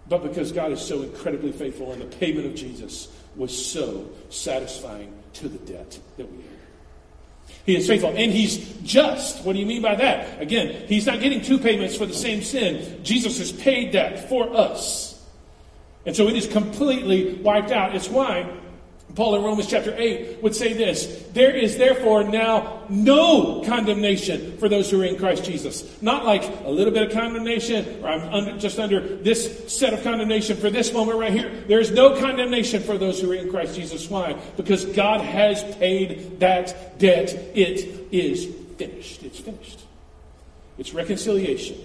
but 0.07 0.23
because 0.23 0.51
God 0.51 0.71
is 0.71 0.81
so 0.81 1.01
incredibly 1.01 1.51
faithful 1.51 1.91
and 1.91 2.01
the 2.01 2.17
payment 2.17 2.45
of 2.45 2.55
Jesus 2.55 3.07
was 3.35 3.53
so 3.53 4.09
satisfying 4.29 5.13
to 5.33 5.49
the 5.49 5.57
debt 5.59 5.99
that 6.17 6.31
we 6.31 6.43
have. 6.43 6.54
He 7.65 7.75
is 7.75 7.87
faithful 7.87 8.11
and 8.11 8.31
he's 8.31 8.57
just. 8.83 9.43
What 9.43 9.53
do 9.53 9.59
you 9.59 9.65
mean 9.65 9.81
by 9.81 9.95
that? 9.95 10.41
Again, 10.41 10.87
he's 10.87 11.05
not 11.05 11.19
getting 11.19 11.41
two 11.41 11.57
payments 11.57 11.95
for 11.95 12.05
the 12.05 12.13
same 12.13 12.43
sin. 12.43 13.03
Jesus 13.03 13.39
has 13.39 13.51
paid 13.51 13.93
that 13.93 14.29
for 14.29 14.55
us. 14.55 15.25
And 16.05 16.15
so 16.15 16.27
it 16.27 16.35
is 16.35 16.47
completely 16.47 17.33
wiped 17.35 17.71
out. 17.71 17.95
It's 17.95 18.09
why 18.09 18.47
Paul 19.15 19.35
in 19.35 19.43
Romans 19.43 19.67
chapter 19.69 19.95
8 19.97 20.43
would 20.43 20.55
say 20.55 20.73
this 20.73 21.23
There 21.31 21.55
is 21.55 21.77
therefore 21.77 22.25
now 22.25 22.83
no 22.89 23.63
condemnation 23.65 24.57
for 24.57 24.67
those 24.67 24.91
who 24.91 25.01
are 25.01 25.05
in 25.05 25.17
Christ 25.17 25.45
Jesus. 25.45 26.01
Not 26.01 26.25
like 26.25 26.43
a 26.65 26.69
little 26.69 26.91
bit 26.91 27.03
of 27.03 27.11
condemnation, 27.13 28.03
or 28.03 28.09
I'm 28.09 28.33
under, 28.33 28.57
just 28.57 28.77
under 28.77 28.99
this 28.99 29.73
set 29.73 29.93
of 29.93 30.03
condemnation 30.03 30.57
for 30.57 30.69
this 30.69 30.91
moment 30.91 31.17
right 31.17 31.31
here. 31.31 31.49
There 31.67 31.79
is 31.79 31.91
no 31.91 32.19
condemnation 32.19 32.83
for 32.83 32.97
those 32.97 33.21
who 33.21 33.31
are 33.31 33.35
in 33.35 33.49
Christ 33.49 33.75
Jesus. 33.75 34.09
Why? 34.09 34.33
Because 34.57 34.85
God 34.85 35.21
has 35.21 35.63
paid 35.75 36.39
that 36.41 36.99
debt. 36.99 37.33
It 37.55 38.07
is 38.11 38.45
finished. 38.77 39.23
It's 39.23 39.39
finished. 39.39 39.79
It's 40.77 40.93
reconciliation 40.93 41.77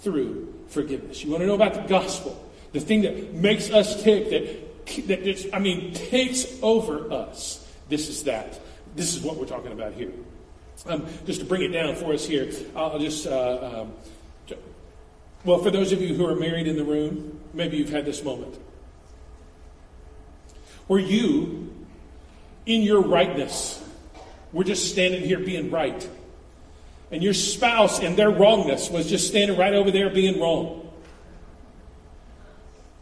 through 0.00 0.52
forgiveness. 0.68 1.22
You 1.22 1.30
want 1.30 1.42
to 1.42 1.46
know 1.46 1.54
about 1.54 1.74
the 1.74 1.82
gospel? 1.82 2.38
The 2.72 2.80
thing 2.80 3.02
that 3.02 3.34
makes 3.34 3.70
us 3.70 4.02
tick, 4.02 4.30
that 4.30 4.71
that 5.06 5.24
just, 5.24 5.48
I 5.52 5.58
mean, 5.58 5.92
takes 5.92 6.46
over 6.62 7.12
us. 7.12 7.66
This 7.88 8.08
is 8.08 8.24
that. 8.24 8.58
This 8.96 9.14
is 9.14 9.22
what 9.22 9.36
we're 9.36 9.46
talking 9.46 9.72
about 9.72 9.94
here. 9.94 10.12
Um, 10.86 11.06
just 11.26 11.40
to 11.40 11.46
bring 11.46 11.62
it 11.62 11.68
down 11.68 11.94
for 11.94 12.12
us 12.12 12.26
here, 12.26 12.50
I'll 12.74 12.98
just, 12.98 13.26
uh, 13.26 13.84
um, 13.84 14.56
well, 15.44 15.58
for 15.58 15.70
those 15.70 15.92
of 15.92 16.00
you 16.00 16.14
who 16.14 16.26
are 16.26 16.34
married 16.34 16.66
in 16.66 16.76
the 16.76 16.84
room, 16.84 17.40
maybe 17.52 17.76
you've 17.76 17.90
had 17.90 18.04
this 18.04 18.22
moment. 18.22 18.58
Where 20.86 21.00
you, 21.00 21.72
in 22.66 22.82
your 22.82 23.02
rightness, 23.02 23.82
we're 24.52 24.64
just 24.64 24.90
standing 24.90 25.22
here 25.22 25.38
being 25.38 25.70
right. 25.70 26.08
And 27.10 27.22
your 27.22 27.34
spouse, 27.34 28.00
in 28.00 28.16
their 28.16 28.30
wrongness, 28.30 28.90
was 28.90 29.08
just 29.08 29.28
standing 29.28 29.56
right 29.56 29.74
over 29.74 29.90
there 29.90 30.10
being 30.10 30.40
wrong. 30.40 30.81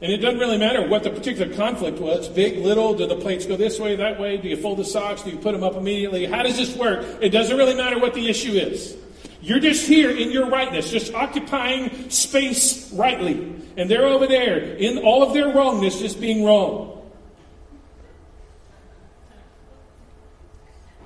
And 0.02 0.10
it 0.10 0.18
doesn't 0.18 0.38
really 0.38 0.56
matter 0.56 0.86
what 0.86 1.02
the 1.02 1.10
particular 1.10 1.54
conflict 1.54 1.98
was 1.98 2.28
big, 2.28 2.58
little, 2.58 2.94
do 2.94 3.06
the 3.06 3.16
plates 3.16 3.44
go 3.44 3.56
this 3.56 3.78
way, 3.78 3.96
that 3.96 4.18
way? 4.18 4.38
Do 4.38 4.48
you 4.48 4.56
fold 4.56 4.78
the 4.78 4.84
socks? 4.84 5.22
Do 5.22 5.30
you 5.30 5.36
put 5.36 5.52
them 5.52 5.62
up 5.62 5.74
immediately? 5.74 6.24
How 6.24 6.42
does 6.42 6.56
this 6.56 6.74
work? 6.74 7.04
It 7.20 7.28
doesn't 7.30 7.56
really 7.56 7.74
matter 7.74 7.98
what 7.98 8.14
the 8.14 8.28
issue 8.28 8.52
is. 8.52 8.96
You're 9.42 9.60
just 9.60 9.86
here 9.86 10.10
in 10.10 10.30
your 10.30 10.48
rightness, 10.48 10.90
just 10.90 11.12
occupying 11.12 12.10
space 12.10 12.90
rightly. 12.92 13.54
And 13.76 13.90
they're 13.90 14.06
over 14.06 14.26
there 14.26 14.58
in 14.58 14.98
all 14.98 15.22
of 15.22 15.34
their 15.34 15.52
wrongness, 15.52 15.98
just 15.98 16.18
being 16.18 16.44
wrong. 16.44 16.90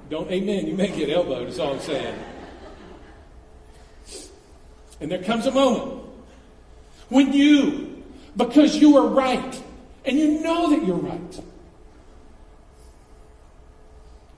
Don't 0.09 0.30
amen. 0.30 0.66
You 0.68 0.74
may 0.74 0.88
get 0.88 1.11
elbowed, 1.11 1.48
is 1.48 1.59
all 1.59 1.74
I'm 1.74 1.80
saying. 1.80 2.14
And 5.00 5.11
there 5.11 5.22
comes 5.22 5.46
a 5.46 5.50
moment 5.50 6.02
when 7.09 7.33
you 7.33 7.93
because 8.37 8.77
you 8.77 8.97
are 8.97 9.07
right. 9.07 9.62
And 10.05 10.18
you 10.18 10.40
know 10.40 10.70
that 10.70 10.87
you're 10.87 10.97
right. 10.97 11.40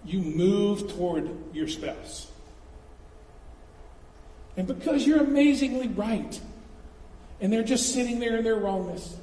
You 0.04 0.20
move 0.20 0.92
toward 0.92 1.28
your 1.52 1.66
spouse. 1.66 2.30
And 4.56 4.66
because 4.66 5.06
you're 5.06 5.20
amazingly 5.20 5.88
right, 5.88 6.40
and 7.40 7.52
they're 7.52 7.64
just 7.64 7.92
sitting 7.92 8.20
there 8.20 8.36
in 8.36 8.44
their 8.44 8.56
wrongness, 8.56 9.16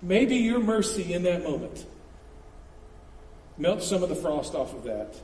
maybe 0.00 0.36
your 0.36 0.60
mercy 0.60 1.14
in 1.14 1.22
that 1.24 1.42
moment 1.42 1.86
melts 3.58 3.86
some 3.88 4.02
of 4.02 4.08
the 4.08 4.14
frost 4.14 4.54
off 4.54 4.74
of 4.74 4.84
that, 4.84 5.16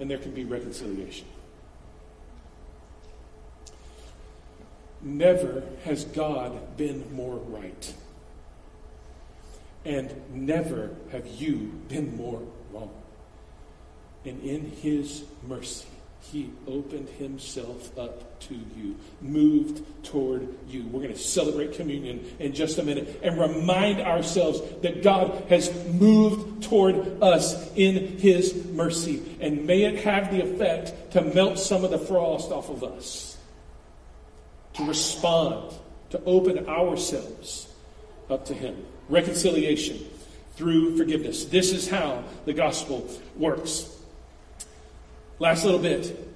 and 0.00 0.10
there 0.10 0.18
can 0.18 0.32
be 0.32 0.44
reconciliation. 0.44 1.26
Never 5.02 5.62
has 5.84 6.04
God 6.04 6.76
been 6.76 7.14
more 7.14 7.36
right. 7.36 7.94
And 9.84 10.14
never 10.34 10.90
have 11.10 11.26
you 11.26 11.72
been 11.88 12.16
more 12.16 12.42
wrong. 12.70 12.90
And 14.26 14.42
in 14.42 14.70
His 14.70 15.24
mercy, 15.48 15.86
He 16.20 16.50
opened 16.66 17.08
Himself 17.08 17.98
up 17.98 18.38
to 18.40 18.54
you, 18.54 18.96
moved 19.22 19.82
toward 20.04 20.48
you. 20.68 20.84
We're 20.84 21.00
going 21.00 21.14
to 21.14 21.18
celebrate 21.18 21.72
communion 21.72 22.30
in 22.38 22.52
just 22.52 22.76
a 22.76 22.82
minute 22.82 23.20
and 23.22 23.40
remind 23.40 24.02
ourselves 24.02 24.60
that 24.82 25.02
God 25.02 25.46
has 25.48 25.72
moved 25.86 26.64
toward 26.64 27.22
us 27.22 27.72
in 27.74 28.18
His 28.18 28.66
mercy. 28.66 29.38
And 29.40 29.66
may 29.66 29.84
it 29.84 30.04
have 30.04 30.30
the 30.30 30.42
effect 30.42 31.12
to 31.12 31.22
melt 31.22 31.58
some 31.58 31.84
of 31.84 31.90
the 31.90 31.98
frost 31.98 32.50
off 32.50 32.68
of 32.68 32.84
us 32.84 33.29
respond, 34.90 35.72
to 36.10 36.22
open 36.24 36.68
ourselves 36.68 37.72
up 38.28 38.44
to 38.46 38.54
Him. 38.54 38.84
Reconciliation 39.08 39.98
through 40.56 40.96
forgiveness. 40.98 41.46
This 41.46 41.72
is 41.72 41.88
how 41.88 42.24
the 42.44 42.52
gospel 42.52 43.08
works. 43.36 43.88
Last 45.38 45.64
little 45.64 45.80
bit. 45.80 46.28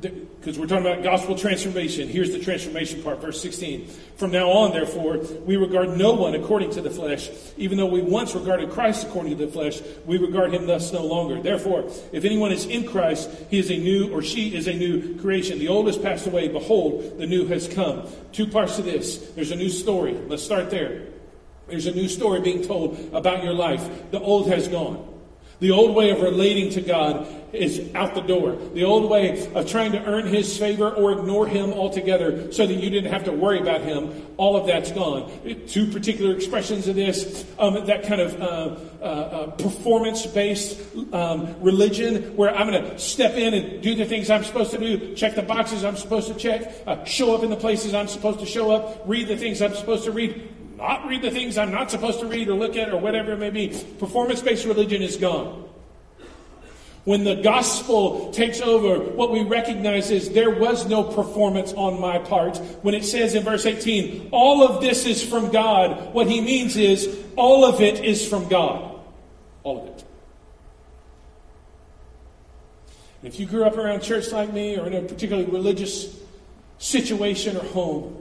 Because 0.00 0.58
we're 0.58 0.66
talking 0.66 0.86
about 0.86 1.02
gospel 1.02 1.36
transformation. 1.36 2.08
Here's 2.08 2.30
the 2.30 2.38
transformation 2.38 3.02
part, 3.02 3.20
verse 3.20 3.40
16. 3.40 3.86
From 4.16 4.30
now 4.30 4.50
on, 4.50 4.72
therefore, 4.72 5.18
we 5.44 5.56
regard 5.56 5.96
no 5.96 6.12
one 6.12 6.34
according 6.34 6.70
to 6.72 6.80
the 6.80 6.90
flesh. 6.90 7.30
Even 7.56 7.78
though 7.78 7.86
we 7.86 8.00
once 8.00 8.34
regarded 8.34 8.70
Christ 8.70 9.06
according 9.06 9.36
to 9.36 9.46
the 9.46 9.52
flesh, 9.52 9.80
we 10.06 10.18
regard 10.18 10.52
him 10.52 10.66
thus 10.66 10.92
no 10.92 11.04
longer. 11.04 11.42
Therefore, 11.42 11.90
if 12.12 12.24
anyone 12.24 12.52
is 12.52 12.66
in 12.66 12.86
Christ, 12.86 13.30
he 13.50 13.58
is 13.58 13.70
a 13.70 13.76
new, 13.76 14.12
or 14.12 14.22
she 14.22 14.54
is 14.54 14.68
a 14.68 14.74
new 14.74 15.18
creation. 15.20 15.58
The 15.58 15.68
old 15.68 15.86
has 15.86 15.98
passed 15.98 16.26
away. 16.26 16.48
Behold, 16.48 17.18
the 17.18 17.26
new 17.26 17.46
has 17.46 17.68
come. 17.68 18.06
Two 18.32 18.46
parts 18.46 18.76
to 18.76 18.82
this. 18.82 19.18
There's 19.30 19.50
a 19.50 19.56
new 19.56 19.70
story. 19.70 20.14
Let's 20.14 20.42
start 20.42 20.70
there. 20.70 21.06
There's 21.66 21.86
a 21.86 21.92
new 21.92 22.08
story 22.08 22.40
being 22.40 22.62
told 22.62 22.98
about 23.12 23.44
your 23.44 23.52
life. 23.52 24.10
The 24.10 24.20
old 24.20 24.48
has 24.48 24.68
gone. 24.68 25.07
The 25.60 25.72
old 25.72 25.96
way 25.96 26.10
of 26.10 26.20
relating 26.20 26.70
to 26.70 26.80
God 26.80 27.26
is 27.52 27.92
out 27.94 28.14
the 28.14 28.20
door. 28.20 28.52
The 28.74 28.84
old 28.84 29.10
way 29.10 29.46
of 29.54 29.68
trying 29.68 29.92
to 29.92 30.04
earn 30.04 30.26
His 30.26 30.56
favor 30.56 30.90
or 30.90 31.12
ignore 31.12 31.46
Him 31.46 31.72
altogether 31.72 32.52
so 32.52 32.66
that 32.66 32.74
you 32.74 32.90
didn't 32.90 33.12
have 33.12 33.24
to 33.24 33.32
worry 33.32 33.58
about 33.58 33.80
Him, 33.80 34.26
all 34.36 34.56
of 34.56 34.66
that's 34.66 34.92
gone. 34.92 35.32
Two 35.66 35.90
particular 35.90 36.34
expressions 36.34 36.86
of 36.86 36.94
this 36.94 37.44
um, 37.58 37.86
that 37.86 38.04
kind 38.04 38.20
of 38.20 38.40
uh, 38.40 38.44
uh, 38.44 39.04
uh, 39.04 39.46
performance 39.52 40.26
based 40.26 40.78
um, 41.12 41.60
religion 41.60 42.36
where 42.36 42.54
I'm 42.54 42.70
going 42.70 42.82
to 42.82 42.98
step 42.98 43.34
in 43.34 43.54
and 43.54 43.82
do 43.82 43.94
the 43.94 44.04
things 44.04 44.30
I'm 44.30 44.44
supposed 44.44 44.70
to 44.72 44.78
do, 44.78 45.14
check 45.14 45.34
the 45.34 45.42
boxes 45.42 45.84
I'm 45.84 45.96
supposed 45.96 46.28
to 46.28 46.34
check, 46.34 46.72
uh, 46.86 47.04
show 47.04 47.34
up 47.34 47.42
in 47.42 47.50
the 47.50 47.56
places 47.56 47.94
I'm 47.94 48.08
supposed 48.08 48.40
to 48.40 48.46
show 48.46 48.70
up, 48.70 49.02
read 49.06 49.26
the 49.26 49.36
things 49.36 49.62
I'm 49.62 49.74
supposed 49.74 50.04
to 50.04 50.12
read 50.12 50.48
not 50.78 51.06
read 51.08 51.22
the 51.22 51.30
things 51.30 51.58
I'm 51.58 51.72
not 51.72 51.90
supposed 51.90 52.20
to 52.20 52.26
read 52.26 52.48
or 52.48 52.54
look 52.54 52.76
at 52.76 52.90
or 52.90 52.98
whatever 52.98 53.32
it 53.32 53.38
may 53.38 53.50
be. 53.50 53.68
Performance 53.98 54.40
based 54.40 54.64
religion 54.64 55.02
is 55.02 55.16
gone. 55.16 55.64
When 57.04 57.24
the 57.24 57.36
gospel 57.36 58.30
takes 58.32 58.60
over, 58.60 58.98
what 59.00 59.32
we 59.32 59.42
recognize 59.42 60.10
is 60.10 60.30
there 60.30 60.50
was 60.50 60.86
no 60.86 61.02
performance 61.02 61.72
on 61.72 62.00
my 62.00 62.18
part. 62.18 62.58
When 62.82 62.94
it 62.94 63.04
says 63.04 63.34
in 63.34 63.42
verse 63.42 63.66
18, 63.66 64.28
all 64.30 64.62
of 64.62 64.80
this 64.80 65.04
is 65.06 65.24
from 65.24 65.50
God, 65.50 66.14
what 66.14 66.28
he 66.28 66.40
means 66.40 66.76
is 66.76 67.24
all 67.34 67.64
of 67.64 67.80
it 67.80 68.04
is 68.04 68.28
from 68.28 68.48
God. 68.48 69.00
All 69.64 69.82
of 69.82 69.88
it. 69.88 70.04
If 73.22 73.40
you 73.40 73.46
grew 73.46 73.64
up 73.64 73.76
around 73.76 74.02
church 74.02 74.30
like 74.30 74.52
me 74.52 74.78
or 74.78 74.86
in 74.86 74.94
a 74.94 75.02
particularly 75.02 75.50
religious 75.50 76.14
situation 76.78 77.56
or 77.56 77.64
home, 77.64 78.17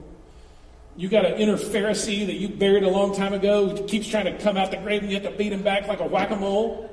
you 0.97 1.07
got 1.09 1.25
an 1.25 1.35
inner 1.35 1.57
Pharisee 1.57 2.25
that 2.25 2.33
you 2.33 2.49
buried 2.49 2.81
a 2.83 2.89
long 2.89 3.15
time 3.15 3.31
ago 3.31 3.69
who 3.69 3.87
keeps 3.87 4.07
trying 4.07 4.25
to 4.25 4.35
come 4.39 4.57
out 4.57 4.71
the 4.71 4.77
grave 4.77 5.03
and 5.03 5.11
you 5.11 5.19
have 5.19 5.31
to 5.31 5.37
beat 5.37 5.53
him 5.53 5.61
back 5.61 5.87
like 5.87 5.99
a 5.99 6.07
whack 6.07 6.31
a 6.31 6.35
mole. 6.35 6.89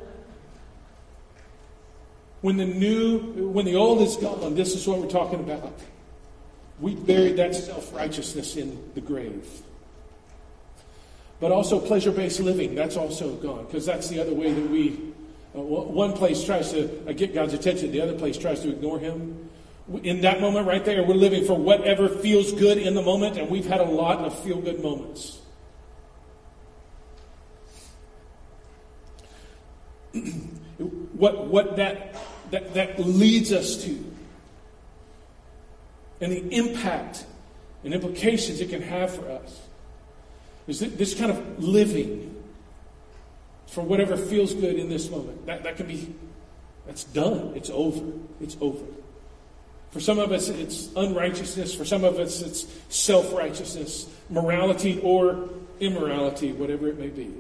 When 2.42 2.58
the 2.58 2.66
new, 2.66 3.18
when 3.48 3.64
the 3.64 3.76
old 3.76 4.02
is 4.02 4.16
gone, 4.16 4.54
this 4.54 4.74
is 4.74 4.86
what 4.86 4.98
we're 4.98 5.08
talking 5.08 5.40
about. 5.40 5.72
We 6.78 6.94
buried 6.94 7.36
that 7.38 7.54
self 7.54 7.94
righteousness 7.94 8.56
in 8.56 8.78
the 8.94 9.00
grave. 9.00 9.48
But 11.40 11.50
also 11.50 11.80
pleasure 11.80 12.12
based 12.12 12.40
living, 12.40 12.74
that's 12.74 12.98
also 12.98 13.36
gone, 13.36 13.64
because 13.64 13.86
that's 13.86 14.08
the 14.08 14.20
other 14.20 14.34
way 14.34 14.52
that 14.52 14.70
we, 14.70 15.00
uh, 15.56 15.60
one 15.60 16.12
place 16.12 16.44
tries 16.44 16.70
to 16.72 17.08
uh, 17.08 17.12
get 17.12 17.32
God's 17.32 17.54
attention, 17.54 17.90
the 17.90 18.02
other 18.02 18.14
place 18.14 18.36
tries 18.36 18.60
to 18.60 18.68
ignore 18.68 18.98
Him 18.98 19.43
in 20.02 20.22
that 20.22 20.40
moment 20.40 20.66
right 20.66 20.84
there, 20.84 21.02
we're 21.02 21.14
living 21.14 21.44
for 21.44 21.58
whatever 21.58 22.08
feels 22.08 22.52
good 22.52 22.78
in 22.78 22.94
the 22.94 23.02
moment, 23.02 23.36
and 23.36 23.50
we've 23.50 23.66
had 23.66 23.80
a 23.80 23.84
lot 23.84 24.18
of 24.18 24.38
feel 24.42 24.60
good 24.60 24.82
moments. 24.82 25.40
what 31.12 31.46
what 31.46 31.76
that, 31.76 32.16
that 32.50 32.72
that 32.74 32.98
leads 32.98 33.52
us 33.52 33.84
to, 33.84 34.04
and 36.20 36.32
the 36.32 36.56
impact 36.56 37.26
and 37.84 37.92
implications 37.92 38.62
it 38.62 38.70
can 38.70 38.80
have 38.80 39.14
for 39.14 39.28
us, 39.28 39.60
is 40.66 40.80
this 40.80 41.12
kind 41.14 41.30
of 41.30 41.62
living 41.62 42.42
for 43.66 43.82
whatever 43.82 44.16
feels 44.16 44.54
good 44.54 44.76
in 44.76 44.88
this 44.88 45.10
moment. 45.10 45.44
That 45.44 45.62
that 45.64 45.76
can 45.76 45.86
be 45.86 46.14
that's 46.86 47.04
done. 47.04 47.52
It's 47.54 47.68
over. 47.68 48.12
It's 48.40 48.56
over. 48.62 48.82
For 49.94 50.00
some 50.00 50.18
of 50.18 50.32
us, 50.32 50.48
it's 50.48 50.88
unrighteousness. 50.96 51.72
For 51.72 51.84
some 51.84 52.02
of 52.02 52.18
us, 52.18 52.42
it's 52.42 52.66
self 52.88 53.32
righteousness, 53.32 54.08
morality, 54.28 54.98
or 55.00 55.48
immorality, 55.78 56.50
whatever 56.50 56.88
it 56.88 56.98
may 56.98 57.10
be. 57.10 57.32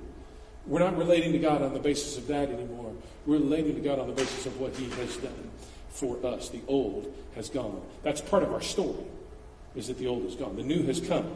We're 0.68 0.78
not 0.78 0.96
relating 0.96 1.32
to 1.32 1.40
God 1.40 1.62
on 1.62 1.74
the 1.74 1.80
basis 1.80 2.16
of 2.16 2.28
that 2.28 2.50
anymore. 2.50 2.92
We're 3.26 3.38
relating 3.38 3.74
to 3.74 3.80
God 3.80 3.98
on 3.98 4.06
the 4.06 4.12
basis 4.12 4.46
of 4.46 4.60
what 4.60 4.72
He 4.76 4.88
has 4.88 5.16
done 5.16 5.50
for 5.90 6.24
us. 6.24 6.48
The 6.48 6.60
old 6.68 7.12
has 7.34 7.50
gone. 7.50 7.82
That's 8.04 8.20
part 8.20 8.44
of 8.44 8.52
our 8.52 8.62
story, 8.62 9.02
is 9.74 9.88
that 9.88 9.98
the 9.98 10.06
old 10.06 10.24
is 10.24 10.36
gone. 10.36 10.54
The 10.54 10.62
new 10.62 10.84
has 10.84 11.00
come. 11.00 11.28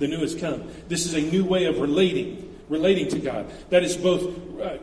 The 0.00 0.08
new 0.08 0.22
has 0.22 0.34
come. 0.34 0.70
This 0.88 1.06
is 1.06 1.14
a 1.14 1.20
new 1.20 1.44
way 1.44 1.66
of 1.66 1.78
relating, 1.78 2.58
relating 2.68 3.06
to 3.10 3.20
God. 3.20 3.46
That 3.70 3.84
is 3.84 3.96
both, 3.96 4.34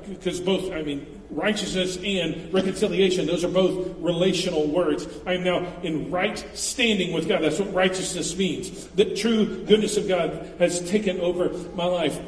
because 0.08 0.40
uh, 0.40 0.46
both, 0.46 0.72
I 0.72 0.84
mean, 0.84 1.21
righteousness 1.32 1.98
and 2.04 2.54
reconciliation, 2.54 3.26
those 3.26 3.44
are 3.44 3.50
both 3.50 3.96
relational 4.00 4.68
words. 4.68 5.08
I 5.26 5.34
am 5.34 5.44
now 5.44 5.66
in 5.82 6.12
right 6.12 6.38
standing 6.54 7.14
with 7.14 7.28
God. 7.28 7.42
That's 7.42 7.60
what 7.60 7.74
righteousness 7.74 8.36
means. 8.38 8.88
The 8.88 9.16
true 9.16 9.64
goodness 9.66 9.98
of 9.98 10.08
God 10.08 10.54
has 10.60 10.88
taken 10.90 11.20
over 11.22 11.50
my 11.74 11.86
life. 11.86 12.20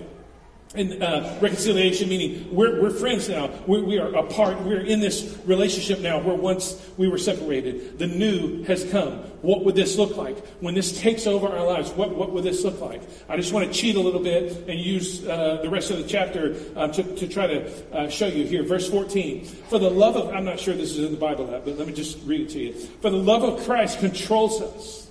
And 0.75 1.03
uh, 1.03 1.37
reconciliation 1.39 2.09
meaning 2.09 2.53
we're, 2.53 2.81
we're 2.81 2.89
friends 2.89 3.29
now. 3.29 3.51
We're, 3.67 3.83
we 3.83 3.99
are 3.99 4.13
apart. 4.15 4.59
We're 4.61 4.81
in 4.81 4.99
this 4.99 5.37
relationship 5.45 5.99
now 5.99 6.19
where 6.19 6.35
once 6.35 6.81
we 6.97 7.07
were 7.07 7.19
separated. 7.19 7.99
The 7.99 8.07
new 8.07 8.63
has 8.63 8.83
come. 8.89 9.19
What 9.43 9.65
would 9.65 9.75
this 9.75 9.97
look 9.97 10.17
like? 10.17 10.37
When 10.61 10.73
this 10.73 10.99
takes 10.99 11.27
over 11.27 11.47
our 11.47 11.65
lives, 11.65 11.91
what, 11.91 12.15
what 12.15 12.31
would 12.31 12.43
this 12.43 12.63
look 12.63 12.79
like? 12.79 13.01
I 13.29 13.35
just 13.35 13.53
want 13.53 13.67
to 13.67 13.73
cheat 13.73 13.95
a 13.95 13.99
little 13.99 14.21
bit 14.21 14.67
and 14.67 14.79
use 14.79 15.23
uh, 15.27 15.59
the 15.61 15.69
rest 15.69 15.91
of 15.91 15.97
the 15.97 16.07
chapter 16.07 16.55
uh, 16.75 16.87
to, 16.87 17.03
to 17.17 17.27
try 17.27 17.47
to 17.47 17.95
uh, 17.95 18.09
show 18.09 18.27
you 18.27 18.45
here. 18.45 18.63
Verse 18.63 18.89
14. 18.89 19.45
For 19.45 19.77
the 19.77 19.91
love 19.91 20.15
of, 20.15 20.29
I'm 20.29 20.45
not 20.45 20.59
sure 20.59 20.73
this 20.73 20.91
is 20.91 21.05
in 21.05 21.11
the 21.11 21.17
Bible, 21.17 21.45
but 21.45 21.77
let 21.77 21.87
me 21.87 21.93
just 21.93 22.17
read 22.25 22.41
it 22.41 22.49
to 22.51 22.59
you. 22.59 22.73
For 23.01 23.09
the 23.09 23.17
love 23.17 23.43
of 23.43 23.63
Christ 23.65 23.99
controls 23.99 24.61
us 24.61 25.02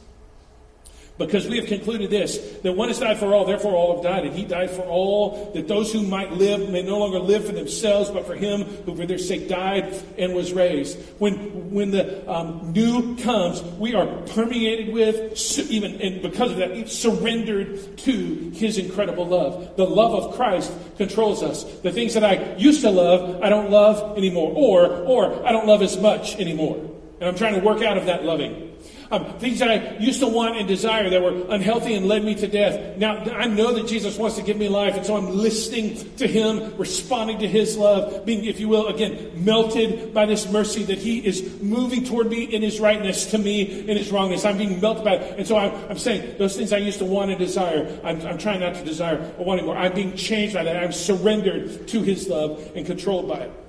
because 1.26 1.46
we 1.46 1.58
have 1.58 1.66
concluded 1.66 2.10
this, 2.10 2.38
that 2.62 2.72
one 2.72 2.88
has 2.88 2.98
died 2.98 3.18
for 3.18 3.32
all, 3.32 3.44
therefore 3.44 3.74
all 3.74 3.94
have 3.94 4.04
died, 4.04 4.24
and 4.24 4.34
he 4.34 4.44
died 4.44 4.70
for 4.70 4.82
all, 4.82 5.52
that 5.54 5.68
those 5.68 5.92
who 5.92 6.02
might 6.02 6.32
live 6.32 6.70
may 6.70 6.82
no 6.82 6.98
longer 6.98 7.18
live 7.18 7.44
for 7.46 7.52
themselves, 7.52 8.10
but 8.10 8.26
for 8.26 8.34
him 8.34 8.62
who 8.62 8.94
for 8.96 9.06
their 9.06 9.18
sake 9.18 9.48
died 9.48 9.94
and 10.18 10.34
was 10.34 10.52
raised. 10.52 10.98
When, 11.18 11.70
when 11.70 11.90
the 11.90 12.30
um, 12.30 12.72
new 12.72 13.16
comes, 13.16 13.62
we 13.78 13.94
are 13.94 14.06
permeated 14.28 14.92
with, 14.92 15.38
even, 15.70 16.00
and 16.00 16.22
because 16.22 16.52
of 16.52 16.56
that, 16.58 16.88
surrendered 16.88 17.98
to 17.98 18.50
his 18.54 18.78
incredible 18.78 19.26
love. 19.26 19.76
The 19.76 19.86
love 19.86 20.14
of 20.14 20.34
Christ 20.34 20.72
controls 20.96 21.42
us. 21.42 21.64
The 21.80 21.92
things 21.92 22.14
that 22.14 22.24
I 22.24 22.56
used 22.56 22.82
to 22.82 22.90
love, 22.90 23.42
I 23.42 23.48
don't 23.48 23.70
love 23.70 24.18
anymore, 24.18 24.52
or, 24.54 24.86
or 24.86 25.46
I 25.46 25.52
don't 25.52 25.66
love 25.66 25.82
as 25.82 25.98
much 25.98 26.36
anymore. 26.36 26.76
And 27.20 27.28
I'm 27.28 27.36
trying 27.36 27.54
to 27.54 27.60
work 27.60 27.82
out 27.82 27.96
of 27.96 28.06
that 28.06 28.24
loving. 28.24 28.71
Um, 29.12 29.38
things 29.38 29.58
that 29.58 29.70
I 29.70 29.98
used 29.98 30.20
to 30.20 30.26
want 30.26 30.56
and 30.56 30.66
desire 30.66 31.10
that 31.10 31.20
were 31.20 31.44
unhealthy 31.50 31.92
and 31.92 32.08
led 32.08 32.24
me 32.24 32.34
to 32.36 32.48
death. 32.48 32.96
Now 32.96 33.18
I 33.18 33.46
know 33.46 33.74
that 33.74 33.86
Jesus 33.86 34.16
wants 34.16 34.36
to 34.36 34.42
give 34.42 34.56
me 34.56 34.70
life, 34.70 34.94
and 34.94 35.04
so 35.04 35.16
I'm 35.16 35.28
listening 35.28 35.98
to 36.16 36.26
Him, 36.26 36.74
responding 36.78 37.40
to 37.40 37.46
His 37.46 37.76
love, 37.76 38.24
being, 38.24 38.46
if 38.46 38.58
you 38.58 38.70
will, 38.70 38.86
again, 38.86 39.32
melted 39.34 40.14
by 40.14 40.24
this 40.24 40.50
mercy 40.50 40.84
that 40.84 40.96
He 40.96 41.18
is 41.18 41.60
moving 41.60 42.04
toward 42.04 42.30
me 42.30 42.44
in 42.44 42.62
His 42.62 42.80
rightness, 42.80 43.26
to 43.32 43.38
me 43.38 43.86
in 43.86 43.98
His 43.98 44.10
wrongness. 44.10 44.46
I'm 44.46 44.56
being 44.56 44.80
melted 44.80 45.04
by 45.04 45.16
it. 45.16 45.38
And 45.38 45.46
so 45.46 45.58
I'm, 45.58 45.74
I'm 45.90 45.98
saying 45.98 46.38
those 46.38 46.56
things 46.56 46.72
I 46.72 46.78
used 46.78 46.98
to 47.00 47.04
want 47.04 47.30
and 47.30 47.38
desire, 47.38 48.00
I'm, 48.02 48.22
I'm 48.22 48.38
trying 48.38 48.60
not 48.60 48.76
to 48.76 48.84
desire 48.84 49.18
or 49.36 49.44
want 49.44 49.58
anymore. 49.58 49.76
I'm 49.76 49.92
being 49.92 50.16
changed 50.16 50.54
by 50.54 50.64
that. 50.64 50.82
I'm 50.82 50.92
surrendered 50.92 51.86
to 51.88 52.00
His 52.00 52.28
love 52.28 52.72
and 52.74 52.86
controlled 52.86 53.28
by 53.28 53.40
it. 53.40 53.61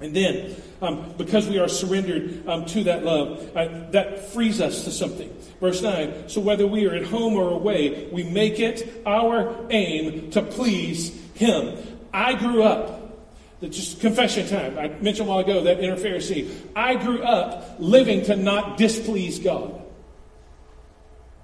And 0.00 0.16
then, 0.16 0.56
um, 0.80 1.14
because 1.18 1.46
we 1.46 1.58
are 1.58 1.68
surrendered 1.68 2.48
um, 2.48 2.64
to 2.66 2.84
that 2.84 3.04
love, 3.04 3.54
uh, 3.54 3.90
that 3.90 4.30
frees 4.30 4.60
us 4.60 4.84
to 4.84 4.90
something. 4.90 5.30
Verse 5.60 5.82
9 5.82 6.28
So 6.28 6.40
whether 6.40 6.66
we 6.66 6.86
are 6.86 6.94
at 6.94 7.04
home 7.04 7.34
or 7.34 7.50
away, 7.50 8.08
we 8.10 8.24
make 8.24 8.58
it 8.58 9.02
our 9.04 9.66
aim 9.70 10.30
to 10.30 10.42
please 10.42 11.14
Him. 11.34 11.76
I 12.14 12.34
grew 12.34 12.62
up, 12.62 13.20
just 13.60 14.00
confession 14.00 14.48
time. 14.48 14.78
I 14.78 14.88
mentioned 14.88 15.28
a 15.28 15.30
while 15.30 15.40
ago 15.40 15.64
that 15.64 15.80
inner 15.80 15.96
Pharisee. 15.96 16.50
I 16.74 16.94
grew 16.94 17.22
up 17.22 17.76
living 17.78 18.24
to 18.24 18.36
not 18.36 18.78
displease 18.78 19.38
God. 19.38 19.82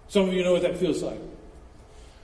Some 0.09 0.29
of 0.29 0.35
you 0.35 0.43
know 0.43 0.53
what 0.53 0.63
that 0.63 0.79
feels 0.79 1.03
like. 1.03 1.21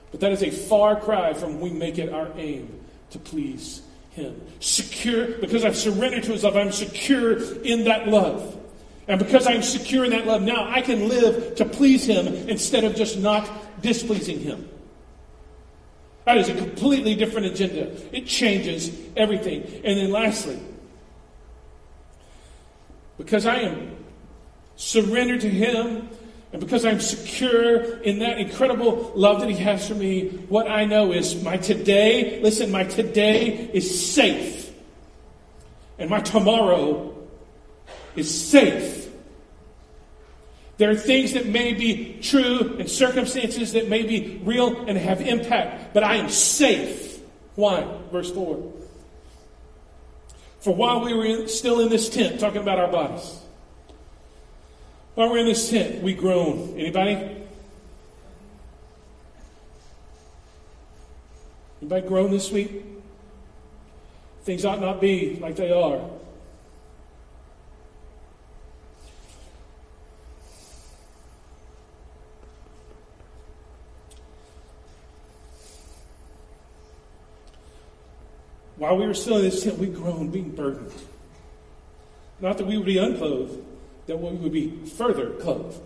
But 0.09 0.21
that 0.21 0.31
is 0.31 0.41
a 0.41 0.49
far 0.49 0.99
cry 0.99 1.33
from 1.33 1.59
we 1.59 1.69
make 1.69 1.99
it 1.99 2.11
our 2.11 2.31
aim 2.37 2.79
to 3.11 3.19
please 3.19 3.83
him. 4.13 4.39
Secure, 4.59 5.39
because 5.39 5.65
I've 5.65 5.75
surrendered 5.75 6.23
to 6.23 6.33
His 6.33 6.43
love, 6.43 6.55
I'm 6.55 6.71
secure 6.71 7.41
in 7.63 7.85
that 7.85 8.07
love. 8.07 8.57
And 9.07 9.19
because 9.19 9.47
I'm 9.47 9.63
secure 9.63 10.05
in 10.05 10.11
that 10.11 10.25
love, 10.25 10.41
now 10.41 10.69
I 10.69 10.81
can 10.81 11.09
live 11.09 11.55
to 11.55 11.65
please 11.65 12.05
Him 12.05 12.27
instead 12.47 12.83
of 12.83 12.95
just 12.95 13.17
not 13.17 13.49
displeasing 13.81 14.39
Him. 14.39 14.69
That 16.25 16.37
is 16.37 16.47
a 16.47 16.55
completely 16.55 17.15
different 17.15 17.47
agenda. 17.47 17.91
It 18.15 18.27
changes 18.27 18.95
everything. 19.17 19.63
And 19.83 19.97
then 19.97 20.11
lastly, 20.11 20.59
because 23.17 23.45
I 23.45 23.57
am 23.57 23.97
surrendered 24.75 25.41
to 25.41 25.49
Him, 25.49 26.09
and 26.53 26.59
because 26.61 26.85
I'm 26.85 26.99
secure 26.99 27.97
in 28.01 28.19
that 28.19 28.37
incredible 28.37 29.11
love 29.15 29.41
that 29.41 29.49
He 29.49 29.55
has 29.57 29.87
for 29.87 29.95
me, 29.95 30.29
what 30.49 30.69
I 30.69 30.85
know 30.85 31.11
is 31.11 31.41
my 31.41 31.57
today, 31.57 32.39
listen, 32.43 32.71
my 32.71 32.83
today 32.83 33.71
is 33.73 34.13
safe. 34.13 34.71
And 35.97 36.11
my 36.11 36.19
tomorrow 36.19 37.17
is 38.15 38.49
safe. 38.49 39.09
There 40.77 40.91
are 40.91 40.95
things 40.95 41.33
that 41.33 41.47
may 41.47 41.73
be 41.73 42.19
true 42.21 42.75
and 42.77 42.89
circumstances 42.89 43.73
that 43.73 43.89
may 43.89 44.03
be 44.03 44.39
real 44.43 44.85
and 44.87 44.95
have 44.95 45.21
impact, 45.21 45.93
but 45.95 46.03
I 46.03 46.17
am 46.17 46.29
safe. 46.29 47.19
Why? 47.55 47.87
Verse 48.11 48.31
4. 48.31 48.73
For 50.59 50.75
while 50.75 51.03
we 51.03 51.13
were 51.13 51.47
still 51.47 51.79
in 51.79 51.89
this 51.89 52.09
tent, 52.09 52.39
talking 52.39 52.61
about 52.61 52.79
our 52.79 52.91
bodies, 52.91 53.42
while 55.15 55.29
we're 55.29 55.39
in 55.39 55.45
this 55.45 55.69
tent, 55.69 56.01
we 56.01 56.13
groan. 56.13 56.73
Anybody? 56.77 57.37
Anybody 61.81 62.07
groan 62.07 62.31
this 62.31 62.51
week? 62.51 62.85
Things 64.43 64.65
ought 64.65 64.81
not 64.81 64.99
be 64.99 65.37
like 65.39 65.55
they 65.55 65.71
are. 65.71 66.01
While 78.77 78.97
we 78.97 79.05
were 79.05 79.13
still 79.13 79.37
in 79.37 79.43
this 79.43 79.63
tent, 79.63 79.77
we 79.77 79.87
groaned, 79.87 80.31
being 80.31 80.49
burdened. 80.49 80.91
Not 82.41 82.57
that 82.57 82.65
we 82.65 82.75
would 82.75 82.85
be 82.85 82.97
unclothed, 82.97 83.63
that 84.07 84.17
we 84.17 84.31
would 84.31 84.51
be 84.51 84.69
further 84.85 85.31
clothed, 85.31 85.79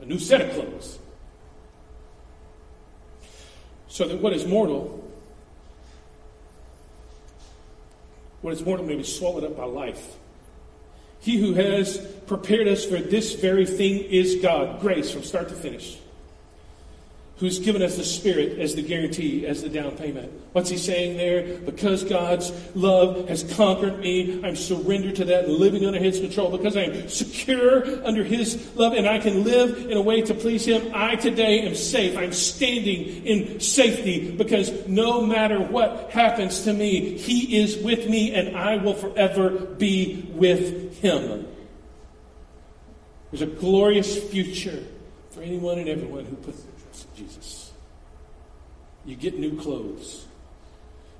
a 0.00 0.04
new 0.04 0.18
set 0.18 0.40
of 0.40 0.52
clothes. 0.52 0.98
So 3.88 4.08
that 4.08 4.20
what 4.20 4.32
is 4.32 4.44
mortal, 4.44 5.08
what 8.40 8.52
is 8.52 8.64
mortal 8.64 8.84
may 8.84 8.96
be 8.96 9.04
swallowed 9.04 9.44
up 9.44 9.56
by 9.56 9.64
life. 9.64 10.16
He 11.20 11.38
who 11.38 11.54
has 11.54 11.98
prepared 12.26 12.68
us 12.68 12.84
for 12.84 12.98
this 12.98 13.34
very 13.34 13.64
thing 13.64 14.00
is 14.00 14.36
God, 14.42 14.80
grace 14.80 15.10
from 15.10 15.22
start 15.22 15.48
to 15.48 15.54
finish 15.54 15.98
who's 17.36 17.58
given 17.58 17.82
us 17.82 17.96
the 17.96 18.04
Spirit 18.04 18.60
as 18.60 18.76
the 18.76 18.82
guarantee, 18.82 19.44
as 19.44 19.62
the 19.62 19.68
down 19.68 19.96
payment. 19.96 20.32
What's 20.52 20.70
he 20.70 20.76
saying 20.76 21.16
there? 21.16 21.58
Because 21.58 22.04
God's 22.04 22.52
love 22.76 23.28
has 23.28 23.42
conquered 23.54 23.98
me, 23.98 24.40
I'm 24.44 24.54
surrendered 24.54 25.16
to 25.16 25.24
that, 25.26 25.48
living 25.48 25.84
under 25.84 25.98
his 25.98 26.20
control. 26.20 26.50
Because 26.50 26.76
I'm 26.76 27.08
secure 27.08 27.84
under 28.06 28.22
his 28.22 28.76
love 28.76 28.92
and 28.92 29.08
I 29.08 29.18
can 29.18 29.42
live 29.42 29.90
in 29.90 29.96
a 29.96 30.00
way 30.00 30.22
to 30.22 30.34
please 30.34 30.64
him, 30.64 30.92
I 30.94 31.16
today 31.16 31.66
am 31.66 31.74
safe. 31.74 32.16
I'm 32.16 32.32
standing 32.32 33.26
in 33.26 33.58
safety 33.58 34.30
because 34.30 34.86
no 34.86 35.26
matter 35.26 35.58
what 35.58 36.10
happens 36.10 36.62
to 36.62 36.72
me, 36.72 37.18
he 37.18 37.58
is 37.58 37.78
with 37.78 38.08
me 38.08 38.32
and 38.32 38.56
I 38.56 38.76
will 38.76 38.94
forever 38.94 39.50
be 39.50 40.28
with 40.30 40.98
him. 40.98 41.48
There's 43.32 43.42
a 43.42 43.46
glorious 43.46 44.22
future 44.30 44.84
for 45.30 45.42
anyone 45.42 45.80
and 45.80 45.88
everyone 45.88 46.26
who 46.26 46.36
puts 46.36 46.62
Jesus. 47.16 47.72
You 49.04 49.16
get 49.16 49.38
new 49.38 49.58
clothes. 49.58 50.26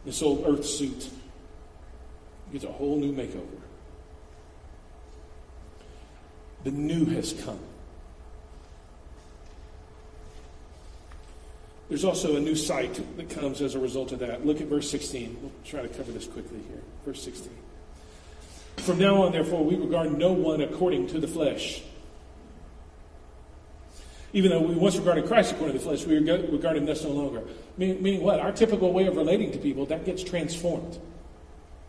This 0.04 0.22
old 0.22 0.44
earth 0.46 0.64
suit 0.64 1.08
gets 2.52 2.64
a 2.64 2.72
whole 2.72 2.98
new 2.98 3.12
makeover. 3.12 3.60
The 6.64 6.70
new 6.70 7.04
has 7.06 7.32
come. 7.44 7.58
There's 11.88 12.04
also 12.04 12.36
a 12.36 12.40
new 12.40 12.54
sight 12.54 13.00
that 13.16 13.28
comes 13.28 13.60
as 13.60 13.74
a 13.74 13.78
result 13.78 14.12
of 14.12 14.18
that. 14.20 14.46
Look 14.46 14.60
at 14.60 14.68
verse 14.68 14.90
16. 14.90 15.36
We'll 15.40 15.52
try 15.64 15.82
to 15.82 15.88
cover 15.88 16.12
this 16.12 16.26
quickly 16.26 16.60
here. 16.68 16.82
Verse 17.04 17.22
16. 17.22 17.50
From 18.78 18.98
now 18.98 19.22
on, 19.22 19.32
therefore, 19.32 19.64
we 19.64 19.76
regard 19.76 20.16
no 20.16 20.32
one 20.32 20.62
according 20.62 21.08
to 21.08 21.20
the 21.20 21.28
flesh. 21.28 21.82
Even 24.34 24.50
though 24.50 24.60
we 24.60 24.74
once 24.74 24.96
regarded 24.96 25.26
Christ 25.26 25.52
according 25.52 25.78
to 25.78 25.78
the 25.78 25.84
flesh, 25.84 26.04
we 26.04 26.18
regard 26.18 26.76
him 26.76 26.84
thus 26.84 27.04
no 27.04 27.10
longer. 27.10 27.42
Meaning, 27.78 28.02
meaning 28.02 28.22
what? 28.22 28.40
Our 28.40 28.50
typical 28.50 28.92
way 28.92 29.06
of 29.06 29.16
relating 29.16 29.52
to 29.52 29.58
people, 29.58 29.86
that 29.86 30.04
gets 30.04 30.24
transformed. 30.24 30.98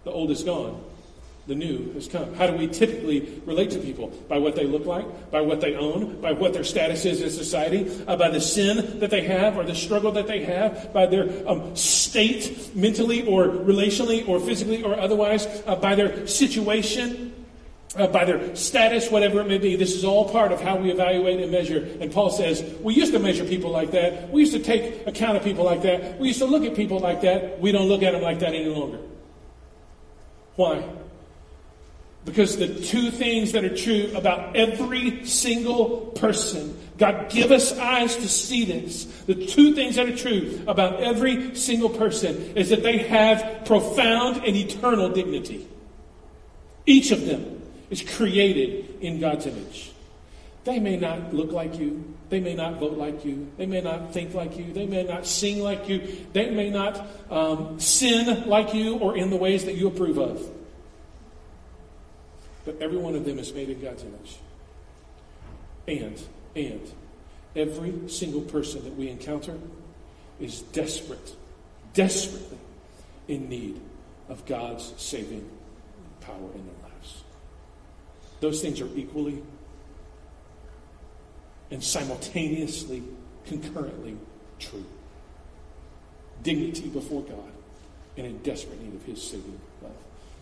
The 0.03 0.11
old 0.11 0.29
is 0.29 0.43
gone. 0.43 0.81
The 1.47 1.55
new 1.55 1.91
has 1.93 2.07
come. 2.07 2.33
How 2.35 2.47
do 2.47 2.53
we 2.53 2.67
typically 2.67 3.41
relate 3.45 3.71
to 3.71 3.79
people? 3.79 4.09
By 4.29 4.37
what 4.37 4.55
they 4.55 4.65
look 4.65 4.85
like, 4.85 5.31
by 5.31 5.41
what 5.41 5.59
they 5.59 5.75
own, 5.75 6.21
by 6.21 6.33
what 6.33 6.53
their 6.53 6.63
status 6.63 7.05
is 7.05 7.21
in 7.21 7.31
society, 7.31 7.91
uh, 8.07 8.15
by 8.15 8.29
the 8.29 8.41
sin 8.41 8.99
that 8.99 9.09
they 9.09 9.21
have 9.23 9.57
or 9.57 9.63
the 9.63 9.75
struggle 9.75 10.11
that 10.13 10.27
they 10.27 10.43
have, 10.43 10.93
by 10.93 11.07
their 11.07 11.27
um, 11.47 11.75
state 11.75 12.75
mentally 12.75 13.27
or 13.27 13.47
relationally 13.47 14.27
or 14.27 14.39
physically 14.39 14.83
or 14.83 14.99
otherwise, 14.99 15.47
uh, 15.65 15.75
by 15.75 15.95
their 15.95 16.25
situation 16.25 17.24
uh, 17.95 18.07
by 18.07 18.25
their 18.25 18.55
status, 18.55 19.09
whatever 19.09 19.41
it 19.41 19.47
may 19.47 19.57
be. 19.57 19.75
This 19.75 19.95
is 19.95 20.03
all 20.03 20.29
part 20.29 20.51
of 20.51 20.61
how 20.61 20.77
we 20.77 20.91
evaluate 20.91 21.39
and 21.39 21.51
measure. 21.51 21.87
And 21.99 22.11
Paul 22.11 22.29
says, 22.29 22.63
we 22.81 22.93
used 22.93 23.13
to 23.13 23.19
measure 23.19 23.45
people 23.45 23.71
like 23.71 23.91
that. 23.91 24.29
We 24.29 24.41
used 24.41 24.53
to 24.53 24.59
take 24.59 25.07
account 25.07 25.37
of 25.37 25.43
people 25.43 25.65
like 25.65 25.81
that. 25.83 26.19
We 26.19 26.27
used 26.27 26.39
to 26.39 26.45
look 26.45 26.63
at 26.63 26.75
people 26.75 26.99
like 26.99 27.21
that. 27.21 27.59
We 27.59 27.71
don't 27.71 27.87
look 27.87 28.03
at 28.03 28.11
them 28.11 28.21
like 28.21 28.39
that 28.39 28.49
any 28.53 28.65
longer. 28.65 28.99
Why? 30.55 30.83
Because 32.25 32.57
the 32.57 32.67
two 32.67 33.11
things 33.11 33.51
that 33.51 33.63
are 33.63 33.75
true 33.75 34.11
about 34.15 34.55
every 34.55 35.25
single 35.25 36.07
person, 36.15 36.75
God 36.97 37.29
give 37.29 37.51
us 37.51 37.77
eyes 37.77 38.15
to 38.15 38.27
see 38.27 38.65
this. 38.65 39.05
The 39.27 39.45
two 39.45 39.75
things 39.75 39.95
that 39.95 40.09
are 40.09 40.15
true 40.15 40.59
about 40.65 41.01
every 41.01 41.55
single 41.55 41.89
person 41.89 42.35
is 42.57 42.69
that 42.69 42.81
they 42.81 42.97
have 42.97 43.65
profound 43.65 44.37
and 44.37 44.55
eternal 44.55 45.09
dignity. 45.09 45.67
Each 46.87 47.11
of 47.11 47.25
them 47.25 47.61
is 47.89 48.01
created 48.01 48.97
in 49.01 49.19
God's 49.19 49.45
image. 49.45 49.91
They 50.63 50.79
may 50.79 50.97
not 50.97 51.33
look 51.33 51.51
like 51.51 51.77
you. 51.77 52.15
They 52.29 52.39
may 52.39 52.55
not 52.55 52.79
vote 52.79 52.97
like 52.97 53.23
you. 53.23 53.51
They 53.57 53.67
may 53.67 53.81
not 53.81 54.13
think 54.13 54.33
like 54.33 54.57
you. 54.57 54.73
They 54.73 54.87
may 54.87 55.03
not 55.03 55.27
sing 55.27 55.59
like 55.59 55.87
you. 55.87 56.25
They 56.33 56.49
may 56.49 56.71
not 56.71 57.05
um, 57.29 57.79
sin 57.79 58.49
like 58.49 58.73
you 58.73 58.97
or 58.97 59.15
in 59.15 59.29
the 59.29 59.35
ways 59.35 59.65
that 59.65 59.75
you 59.75 59.87
approve 59.87 60.17
of. 60.17 60.43
But 62.65 62.81
every 62.81 62.97
one 62.97 63.13
of 63.15 63.25
them 63.25 63.37
is 63.37 63.53
made 63.53 63.69
in 63.69 63.79
God's 63.79 64.03
image. 64.03 64.37
And, 65.87 66.21
and, 66.55 66.91
every 67.55 67.93
single 68.09 68.41
person 68.41 68.83
that 68.83 68.95
we 68.95 69.07
encounter 69.07 69.57
is 70.39 70.61
desperate, 70.61 71.35
desperately 71.93 72.57
in 73.27 73.47
need 73.47 73.79
of 74.27 74.45
God's 74.45 74.93
saving 74.97 75.49
power 76.21 76.51
in 76.53 76.65
their 76.65 76.75
lives. 76.83 76.84
Those 78.45 78.61
things 78.61 78.79
are 78.79 78.89
equally 78.95 79.41
and 81.71 81.83
simultaneously, 81.83 83.01
concurrently 83.47 84.17
true. 84.59 84.85
Dignity 86.43 86.89
before 86.89 87.23
God 87.23 87.51
and 88.17 88.27
in 88.27 88.37
desperate 88.43 88.79
need 88.83 88.93
of 88.93 89.03
His 89.03 89.19
saving 89.23 89.59
love. 89.81 89.93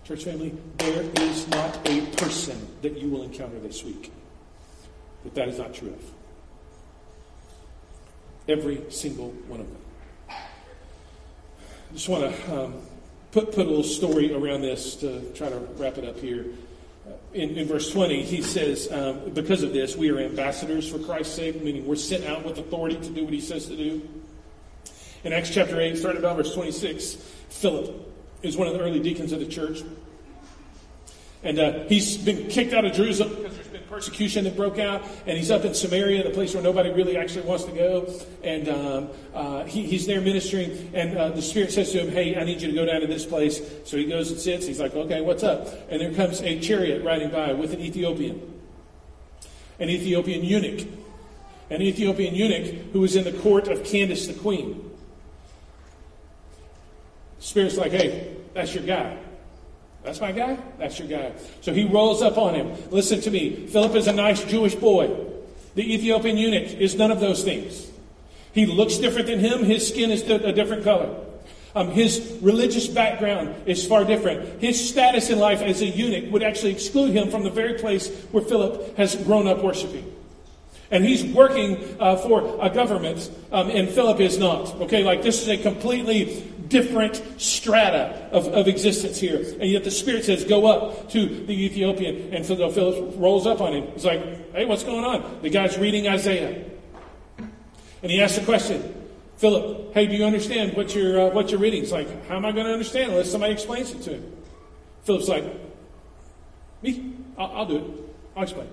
Church 0.04 0.26
family, 0.26 0.54
there 0.80 1.06
is 1.22 1.48
not 1.48 1.78
a 1.88 2.02
person 2.18 2.68
that 2.82 2.98
you 2.98 3.08
will 3.08 3.24
encounter 3.24 3.58
this 3.60 3.86
week 3.86 4.12
that 5.24 5.34
that 5.36 5.48
is 5.48 5.58
not 5.58 5.74
true 5.74 5.94
of. 5.94 6.04
Every 8.50 8.84
single 8.90 9.30
one 9.48 9.62
of 9.62 9.68
them. 9.68 9.82
I 10.30 11.94
just 11.94 12.10
want 12.10 12.36
to 12.36 12.64
um, 12.66 12.74
put, 13.32 13.54
put 13.54 13.66
a 13.66 13.70
little 13.70 13.82
story 13.82 14.34
around 14.34 14.62
this 14.62 14.98
to 14.98 15.22
try 15.32 15.48
to 15.48 15.60
wrap 15.78 15.98
it 15.98 16.04
up 16.04 16.20
here 16.20 16.48
in, 17.34 17.58
in, 17.58 17.68
verse 17.68 17.92
20, 17.92 18.24
he 18.24 18.42
says, 18.42 18.92
um, 18.92 19.32
because 19.34 19.64
of 19.64 19.74
this, 19.74 19.96
we 19.96 20.10
are 20.12 20.20
ambassadors 20.20 20.90
for 20.90 21.00
Christ's 21.00 21.36
sake, 21.36 21.62
meaning 21.64 21.86
we're 21.86 21.96
sent 21.96 22.26
out 22.26 22.46
with 22.46 22.58
authority 22.58 22.96
to 22.96 23.10
do 23.10 23.24
what 23.24 23.34
he 23.34 23.42
says 23.42 23.68
to 23.68 23.76
do. 23.76 24.08
In 25.24 25.34
Acts 25.34 25.50
chapter 25.50 25.80
8, 25.80 25.98
starting 25.98 26.20
about 26.20 26.38
verse 26.38 26.54
26, 26.54 27.16
Philip 27.50 28.14
is 28.42 28.58
one 28.58 28.68
of 28.68 28.74
the 28.74 28.82
early 28.82 29.00
deacons 29.00 29.32
of 29.32 29.40
the 29.40 29.46
church. 29.46 29.82
And 31.44 31.60
uh, 31.60 31.84
he's 31.90 32.18
been 32.18 32.48
kicked 32.48 32.74
out 32.74 32.86
of 32.86 32.94
Jerusalem 32.94 33.36
because 33.36 33.56
there's 33.56 33.68
been 33.68 33.84
persecution 33.94 34.46
that 34.46 34.56
broke 34.56 34.80
out. 34.80 35.04
And 35.28 35.38
he's 35.38 35.52
up 35.52 35.66
in 35.66 35.74
Samaria, 35.74 36.24
the 36.24 36.30
place 36.30 36.54
where 36.54 36.64
nobody 36.64 36.90
really 36.92 37.18
actually 37.18 37.46
wants 37.46 37.66
to 37.66 37.72
go. 37.72 38.12
And 38.44 38.70
um, 38.70 39.10
uh, 39.34 39.64
he, 39.66 39.84
he's 39.84 40.08
there 40.08 40.22
ministering. 40.22 40.90
And 40.94 41.18
uh, 41.18 41.30
the 41.30 41.42
Spirit 41.42 41.72
says 41.72 41.92
to 41.92 42.00
him, 42.00 42.12
Hey, 42.12 42.38
I 42.40 42.44
need 42.44 42.62
you 42.62 42.70
to 42.70 42.74
go 42.74 42.86
down 42.86 43.02
to 43.02 43.08
this 43.08 43.26
place. 43.26 43.62
So 43.86 43.98
he 43.98 44.06
goes 44.06 44.32
and 44.32 44.40
sits. 44.40 44.66
He's 44.66 44.80
like, 44.80 44.96
Okay, 44.96 45.22
what's 45.22 45.44
up? 45.44 45.68
And 45.90 46.02
there 46.02 46.14
comes 46.14 46.42
a 46.42 46.60
chariot 46.60 47.04
riding 47.04 47.30
by 47.30 47.54
with 47.54 47.74
an 47.74 47.82
Ethiopian, 47.82 48.60
an 49.80 49.90
Ethiopian 49.90 50.44
eunuch, 50.44 50.88
an 51.70 51.82
Ethiopian 51.82 52.36
eunuch 52.36 52.94
who 52.94 53.02
was 53.02 53.16
in 53.16 53.26
the 53.26 53.34
court 53.42 53.68
of 53.68 53.84
Candace 53.84 54.28
the 54.28 54.34
queen. 54.34 54.92
The 57.38 57.44
Spirit's 57.44 57.78
like, 57.78 57.92
Hey, 57.92 58.38
that's 58.54 58.74
your 58.74 58.86
guy. 58.86 59.20
That's 60.04 60.20
my 60.20 60.32
guy? 60.34 60.58
That's 60.84 61.00
your 61.00 61.08
guy. 61.08 61.32
So 61.62 61.74
he 61.74 61.86
rolls 61.86 62.22
up 62.22 62.38
on 62.38 62.56
him. 62.56 62.74
Listen 62.92 63.22
to 63.22 63.32
me. 63.32 63.68
Philip 63.68 63.96
is 63.96 64.08
a 64.08 64.12
nice 64.12 64.44
Jewish 64.44 64.76
boy. 64.76 65.16
The 65.76 65.94
Ethiopian 65.94 66.38
eunuch 66.38 66.74
is 66.74 66.96
none 66.96 67.10
of 67.10 67.22
those 67.22 67.42
things. 67.42 67.90
He 68.52 68.66
looks 68.66 68.98
different 68.98 69.28
than 69.28 69.40
him. 69.40 69.64
His 69.64 69.88
skin 69.88 70.12
is 70.12 70.24
a 70.24 70.52
different 70.52 70.84
color. 70.84 71.16
Um, 71.74 71.92
his 71.92 72.38
religious 72.42 72.86
background 72.86 73.56
is 73.66 73.88
far 73.88 74.04
different. 74.04 74.62
His 74.62 74.90
status 74.90 75.30
in 75.30 75.40
life 75.40 75.62
as 75.62 75.82
a 75.82 75.86
eunuch 75.86 76.30
would 76.34 76.44
actually 76.44 76.74
exclude 76.74 77.16
him 77.16 77.32
from 77.32 77.44
the 77.44 77.50
very 77.50 77.76
place 77.76 78.10
where 78.34 78.44
Philip 78.44 78.98
has 78.98 79.16
grown 79.16 79.48
up 79.48 79.64
worshiping. 79.64 80.14
And 80.92 81.06
he's 81.06 81.24
working 81.24 81.96
uh, 81.98 82.18
for 82.18 82.60
a 82.62 82.70
government, 82.70 83.32
um, 83.54 83.70
and 83.70 83.88
Philip 83.88 84.20
is 84.20 84.38
not. 84.38 84.76
Okay, 84.82 85.04
like 85.04 85.24
this 85.24 85.42
is 85.42 85.48
a 85.48 85.58
completely 85.58 86.53
different 86.68 87.22
strata 87.38 88.30
of, 88.32 88.48
of 88.48 88.68
existence 88.68 89.20
here. 89.20 89.38
And 89.38 89.70
yet 89.70 89.84
the 89.84 89.92
Spirit 89.92 90.26
says, 90.26 90.44
go 90.44 90.66
up 90.66 91.10
to 91.10 91.26
the 91.26 91.66
Ethiopian. 91.66 92.34
And 92.34 92.46
so 92.46 92.56
Philip 92.70 93.16
rolls 93.18 93.46
up 93.48 93.62
on 93.62 93.74
him. 93.74 93.88
He's 93.94 94.06
like, 94.06 94.22
hey, 94.54 94.66
what's 94.66 94.84
going 94.84 95.04
on? 95.04 95.40
The 95.42 95.50
guy's 95.50 95.78
reading 95.78 96.08
Isaiah. 96.08 96.66
And 98.02 98.12
he 98.12 98.22
asks 98.22 98.38
a 98.38 98.46
question, 98.46 99.08
Philip, 99.38 99.94
hey, 99.94 100.08
do 100.08 100.16
you 100.16 100.26
understand 100.26 100.76
what 100.76 100.94
you're, 100.94 101.20
uh, 101.20 101.34
what 101.34 101.50
you're 101.50 101.60
reading? 101.60 101.82
He's 101.82 101.92
like, 101.92 102.28
how 102.28 102.36
am 102.36 102.46
I 102.46 102.52
going 102.52 102.66
to 102.66 102.74
understand 102.74 103.12
unless 103.12 103.32
somebody 103.32 103.54
explains 103.54 103.92
it 103.92 104.02
to 104.04 104.12
him? 104.12 104.38
Philip's 105.04 105.28
like, 105.28 105.46
me? 106.82 107.14
I'll, 107.38 107.52
I'll 107.58 107.66
do 107.66 107.78
it. 107.78 107.84
I'll 108.36 108.44
explain. 108.44 108.68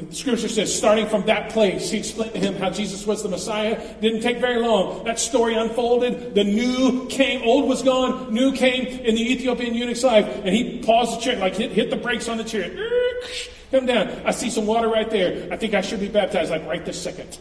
The 0.00 0.14
scripture 0.14 0.48
says, 0.48 0.74
starting 0.74 1.06
from 1.06 1.26
that 1.26 1.50
place, 1.50 1.90
he 1.90 1.98
explained 1.98 2.32
to 2.34 2.40
him 2.40 2.56
how 2.56 2.70
Jesus 2.70 3.06
was 3.06 3.22
the 3.22 3.28
Messiah. 3.28 3.94
Didn't 4.00 4.20
take 4.20 4.38
very 4.38 4.58
long. 4.60 5.04
That 5.04 5.18
story 5.18 5.54
unfolded. 5.54 6.34
The 6.34 6.44
new 6.44 7.06
came, 7.08 7.42
old 7.42 7.68
was 7.68 7.82
gone, 7.82 8.32
new 8.32 8.52
came 8.52 8.86
in 8.86 9.14
the 9.14 9.32
Ethiopian 9.32 9.74
eunuch's 9.74 10.04
life. 10.04 10.26
And 10.44 10.54
he 10.54 10.80
paused 10.80 11.18
the 11.18 11.24
chair, 11.24 11.36
like 11.38 11.56
hit, 11.56 11.72
hit 11.72 11.90
the 11.90 11.96
brakes 11.96 12.28
on 12.28 12.38
the 12.38 12.44
chair. 12.44 12.70
Come 13.70 13.86
down. 13.86 14.08
I 14.24 14.30
see 14.30 14.50
some 14.50 14.66
water 14.66 14.88
right 14.88 15.10
there. 15.10 15.52
I 15.52 15.56
think 15.56 15.74
I 15.74 15.80
should 15.80 16.00
be 16.00 16.08
baptized, 16.08 16.50
like 16.50 16.66
right 16.66 16.84
this 16.84 17.00
second. 17.00 17.38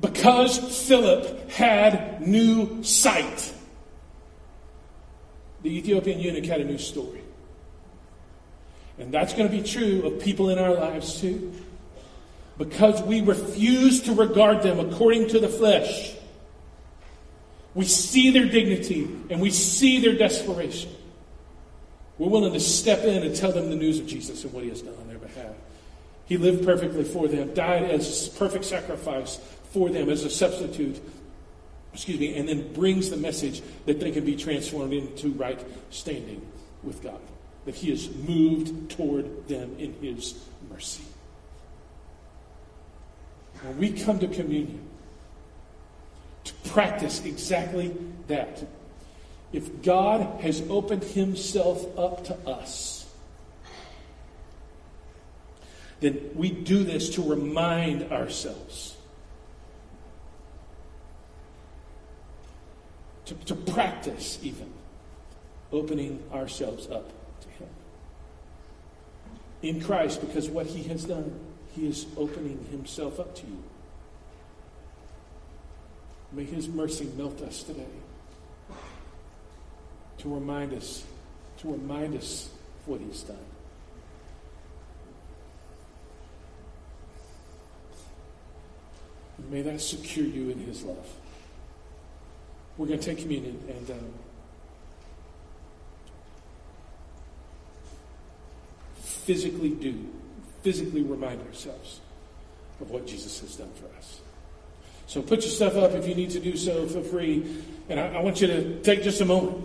Because 0.00 0.86
Philip 0.88 1.50
had 1.50 2.26
new 2.26 2.82
sight, 2.82 3.52
the 5.62 5.76
Ethiopian 5.76 6.20
eunuch 6.20 6.46
had 6.46 6.62
a 6.62 6.64
new 6.64 6.78
story. 6.78 7.19
And 9.00 9.12
that's 9.12 9.32
going 9.32 9.50
to 9.50 9.56
be 9.56 9.62
true 9.62 10.02
of 10.06 10.20
people 10.20 10.50
in 10.50 10.58
our 10.58 10.74
lives 10.74 11.20
too. 11.20 11.52
Because 12.58 13.02
we 13.02 13.22
refuse 13.22 14.02
to 14.02 14.12
regard 14.12 14.62
them 14.62 14.78
according 14.78 15.28
to 15.28 15.38
the 15.38 15.48
flesh, 15.48 16.14
we 17.74 17.86
see 17.86 18.30
their 18.30 18.44
dignity 18.44 19.04
and 19.30 19.40
we 19.40 19.50
see 19.50 20.00
their 20.00 20.16
desperation. 20.16 20.90
We're 22.18 22.28
willing 22.28 22.52
to 22.52 22.60
step 22.60 23.04
in 23.04 23.22
and 23.22 23.34
tell 23.34 23.52
them 23.52 23.70
the 23.70 23.76
news 23.76 23.98
of 23.98 24.06
Jesus 24.06 24.44
and 24.44 24.52
what 24.52 24.62
he 24.62 24.68
has 24.68 24.82
done 24.82 24.94
on 25.00 25.08
their 25.08 25.18
behalf. 25.18 25.54
He 26.26 26.36
lived 26.36 26.66
perfectly 26.66 27.04
for 27.04 27.26
them, 27.26 27.54
died 27.54 27.84
as 27.84 28.28
a 28.28 28.30
perfect 28.38 28.66
sacrifice 28.66 29.36
for 29.70 29.88
them 29.88 30.10
as 30.10 30.24
a 30.24 30.30
substitute, 30.30 31.00
excuse 31.94 32.20
me, 32.20 32.36
and 32.36 32.46
then 32.46 32.70
brings 32.74 33.08
the 33.08 33.16
message 33.16 33.62
that 33.86 33.98
they 33.98 34.10
can 34.10 34.26
be 34.26 34.36
transformed 34.36 34.92
into 34.92 35.30
right 35.30 35.64
standing 35.88 36.46
with 36.82 37.02
God 37.02 37.20
that 37.64 37.74
he 37.74 37.90
has 37.90 38.10
moved 38.14 38.90
toward 38.90 39.48
them 39.48 39.76
in 39.78 39.92
his 40.00 40.34
mercy. 40.70 41.04
When 43.62 43.78
we 43.78 43.92
come 43.92 44.18
to 44.20 44.28
communion, 44.28 44.80
to 46.44 46.54
practice 46.70 47.24
exactly 47.24 47.94
that, 48.28 48.64
if 49.52 49.82
God 49.82 50.40
has 50.40 50.62
opened 50.70 51.04
himself 51.04 51.98
up 51.98 52.24
to 52.24 52.34
us, 52.48 53.06
then 56.00 56.30
we 56.34 56.50
do 56.50 56.82
this 56.82 57.10
to 57.10 57.22
remind 57.22 58.10
ourselves. 58.10 58.96
To, 63.26 63.34
to 63.34 63.54
practice, 63.54 64.38
even, 64.42 64.72
opening 65.72 66.22
ourselves 66.32 66.88
up 66.88 67.12
in 69.62 69.80
Christ 69.80 70.20
because 70.20 70.48
what 70.48 70.66
he 70.66 70.82
has 70.84 71.04
done, 71.04 71.38
he 71.74 71.86
is 71.86 72.06
opening 72.16 72.66
himself 72.70 73.20
up 73.20 73.34
to 73.36 73.46
you. 73.46 73.62
May 76.32 76.44
his 76.44 76.68
mercy 76.68 77.10
melt 77.16 77.42
us 77.42 77.62
today 77.62 77.86
to 80.18 80.34
remind 80.34 80.72
us, 80.72 81.04
to 81.58 81.72
remind 81.72 82.16
us 82.16 82.48
of 82.82 82.88
what 82.88 83.00
he's 83.00 83.22
done. 83.22 83.36
may 89.48 89.62
that 89.62 89.80
secure 89.80 90.26
you 90.26 90.50
in 90.50 90.58
his 90.60 90.82
love. 90.82 91.08
We're 92.76 92.86
going 92.86 93.00
to 93.00 93.04
take 93.04 93.18
communion 93.18 93.58
and. 93.68 93.90
Um, 93.90 94.12
physically 99.30 99.70
do, 99.70 99.94
physically 100.64 101.02
remind 101.02 101.40
ourselves 101.46 102.00
of 102.80 102.90
what 102.90 103.06
Jesus 103.06 103.38
has 103.38 103.54
done 103.54 103.70
for 103.74 103.86
us. 103.96 104.20
So 105.06 105.22
put 105.22 105.42
your 105.42 105.52
stuff 105.52 105.76
up 105.76 105.92
if 105.92 106.08
you 106.08 106.16
need 106.16 106.30
to 106.30 106.40
do 106.40 106.56
so. 106.56 106.84
Feel 106.88 107.04
free. 107.04 107.62
And 107.88 108.00
I, 108.00 108.14
I 108.14 108.22
want 108.22 108.40
you 108.40 108.48
to 108.48 108.80
take 108.80 109.04
just 109.04 109.20
a 109.20 109.24
moment. 109.24 109.64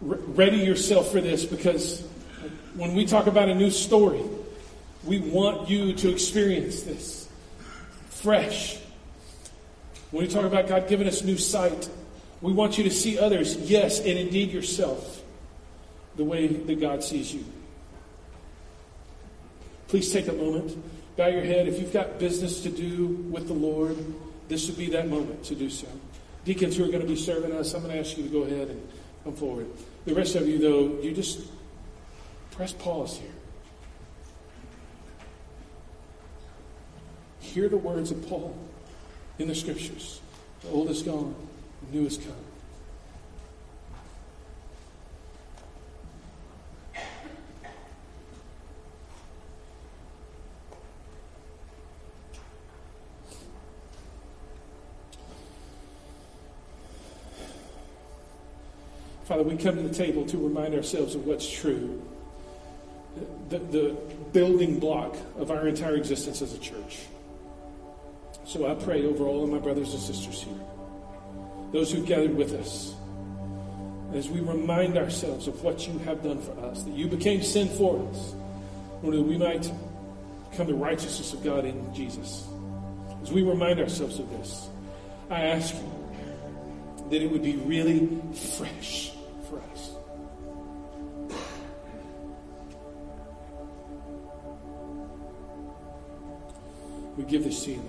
Re- 0.00 0.18
ready 0.28 0.58
yourself 0.58 1.10
for 1.10 1.20
this 1.20 1.44
because 1.44 2.06
when 2.76 2.94
we 2.94 3.04
talk 3.04 3.26
about 3.26 3.48
a 3.48 3.54
new 3.56 3.70
story, 3.70 4.22
we 5.02 5.18
want 5.18 5.68
you 5.68 5.92
to 5.92 6.08
experience 6.08 6.84
this 6.84 7.28
fresh. 8.10 8.78
When 10.12 10.22
we 10.22 10.28
talk 10.28 10.44
about 10.44 10.68
God 10.68 10.86
giving 10.86 11.08
us 11.08 11.24
new 11.24 11.36
sight, 11.36 11.90
we 12.40 12.52
want 12.52 12.78
you 12.78 12.84
to 12.84 12.92
see 12.92 13.18
others, 13.18 13.56
yes, 13.56 13.98
and 13.98 14.16
indeed 14.16 14.52
yourself 14.52 15.22
the 16.16 16.24
way 16.24 16.46
that 16.46 16.80
God 16.80 17.02
sees 17.02 17.34
you. 17.34 17.44
Please 19.88 20.12
take 20.12 20.28
a 20.28 20.32
moment, 20.32 20.76
bow 21.16 21.26
your 21.26 21.44
head. 21.44 21.68
If 21.68 21.78
you've 21.78 21.92
got 21.92 22.18
business 22.18 22.62
to 22.62 22.70
do 22.70 23.06
with 23.30 23.46
the 23.46 23.54
Lord, 23.54 23.96
this 24.48 24.66
would 24.66 24.76
be 24.76 24.90
that 24.90 25.08
moment 25.08 25.44
to 25.44 25.54
do 25.54 25.70
so. 25.70 25.86
Deacons 26.44 26.76
who 26.76 26.84
are 26.84 26.88
going 26.88 27.00
to 27.00 27.06
be 27.06 27.16
serving 27.16 27.52
us, 27.52 27.74
I'm 27.74 27.82
going 27.82 27.94
to 27.94 28.00
ask 28.00 28.16
you 28.16 28.24
to 28.24 28.28
go 28.28 28.42
ahead 28.42 28.68
and 28.68 28.88
come 29.24 29.34
forward. 29.34 29.66
The 30.04 30.14
rest 30.14 30.36
of 30.36 30.46
you, 30.46 30.58
though, 30.58 31.00
you 31.00 31.12
just 31.12 31.40
press 32.50 32.72
pause 32.72 33.18
here. 33.18 33.30
Hear 37.40 37.68
the 37.68 37.76
words 37.76 38.10
of 38.10 38.26
Paul 38.28 38.56
in 39.38 39.48
the 39.48 39.54
scriptures. 39.54 40.20
The 40.62 40.70
old 40.70 40.90
is 40.90 41.02
gone, 41.02 41.34
the 41.90 41.98
new 41.98 42.06
is 42.06 42.16
come. 42.16 42.43
Father, 59.24 59.42
we 59.42 59.56
come 59.56 59.76
to 59.76 59.82
the 59.82 59.94
table 59.94 60.26
to 60.26 60.36
remind 60.36 60.74
ourselves 60.74 61.14
of 61.14 61.26
what's 61.26 61.50
true, 61.50 62.02
the, 63.48 63.58
the 63.58 63.96
building 64.32 64.78
block 64.78 65.16
of 65.38 65.50
our 65.50 65.66
entire 65.66 65.94
existence 65.94 66.42
as 66.42 66.52
a 66.52 66.58
church. 66.58 67.00
So 68.44 68.70
I 68.70 68.74
pray 68.74 69.06
over 69.06 69.24
all 69.24 69.42
of 69.42 69.48
my 69.48 69.58
brothers 69.58 69.94
and 69.94 70.02
sisters 70.02 70.42
here, 70.42 70.60
those 71.72 71.90
who've 71.90 72.04
gathered 72.04 72.34
with 72.34 72.52
us, 72.52 72.94
as 74.12 74.28
we 74.28 74.40
remind 74.40 74.98
ourselves 74.98 75.48
of 75.48 75.64
what 75.64 75.88
you 75.88 75.98
have 76.00 76.22
done 76.22 76.40
for 76.42 76.52
us, 76.66 76.82
that 76.82 76.92
you 76.92 77.08
became 77.08 77.42
sin 77.42 77.68
for 77.68 78.06
us, 78.10 78.34
or 79.02 79.10
that 79.12 79.22
we 79.22 79.38
might 79.38 79.72
become 80.50 80.66
the 80.66 80.74
righteousness 80.74 81.32
of 81.32 81.42
God 81.42 81.64
in 81.64 81.94
Jesus. 81.94 82.46
As 83.22 83.32
we 83.32 83.42
remind 83.42 83.80
ourselves 83.80 84.18
of 84.18 84.28
this, 84.28 84.68
I 85.30 85.46
ask 85.46 85.74
you 85.74 85.90
that 87.10 87.22
it 87.22 87.30
would 87.30 87.42
be 87.42 87.56
really 87.56 88.20
fresh 88.58 89.13
We 97.24 97.30
give 97.30 97.44
this 97.44 97.64
to 97.64 97.70
you. 97.70 97.80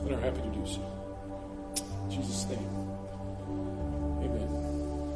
And 0.00 0.12
are 0.12 0.20
happy 0.20 0.40
to 0.40 0.48
do 0.48 0.66
so. 0.66 0.99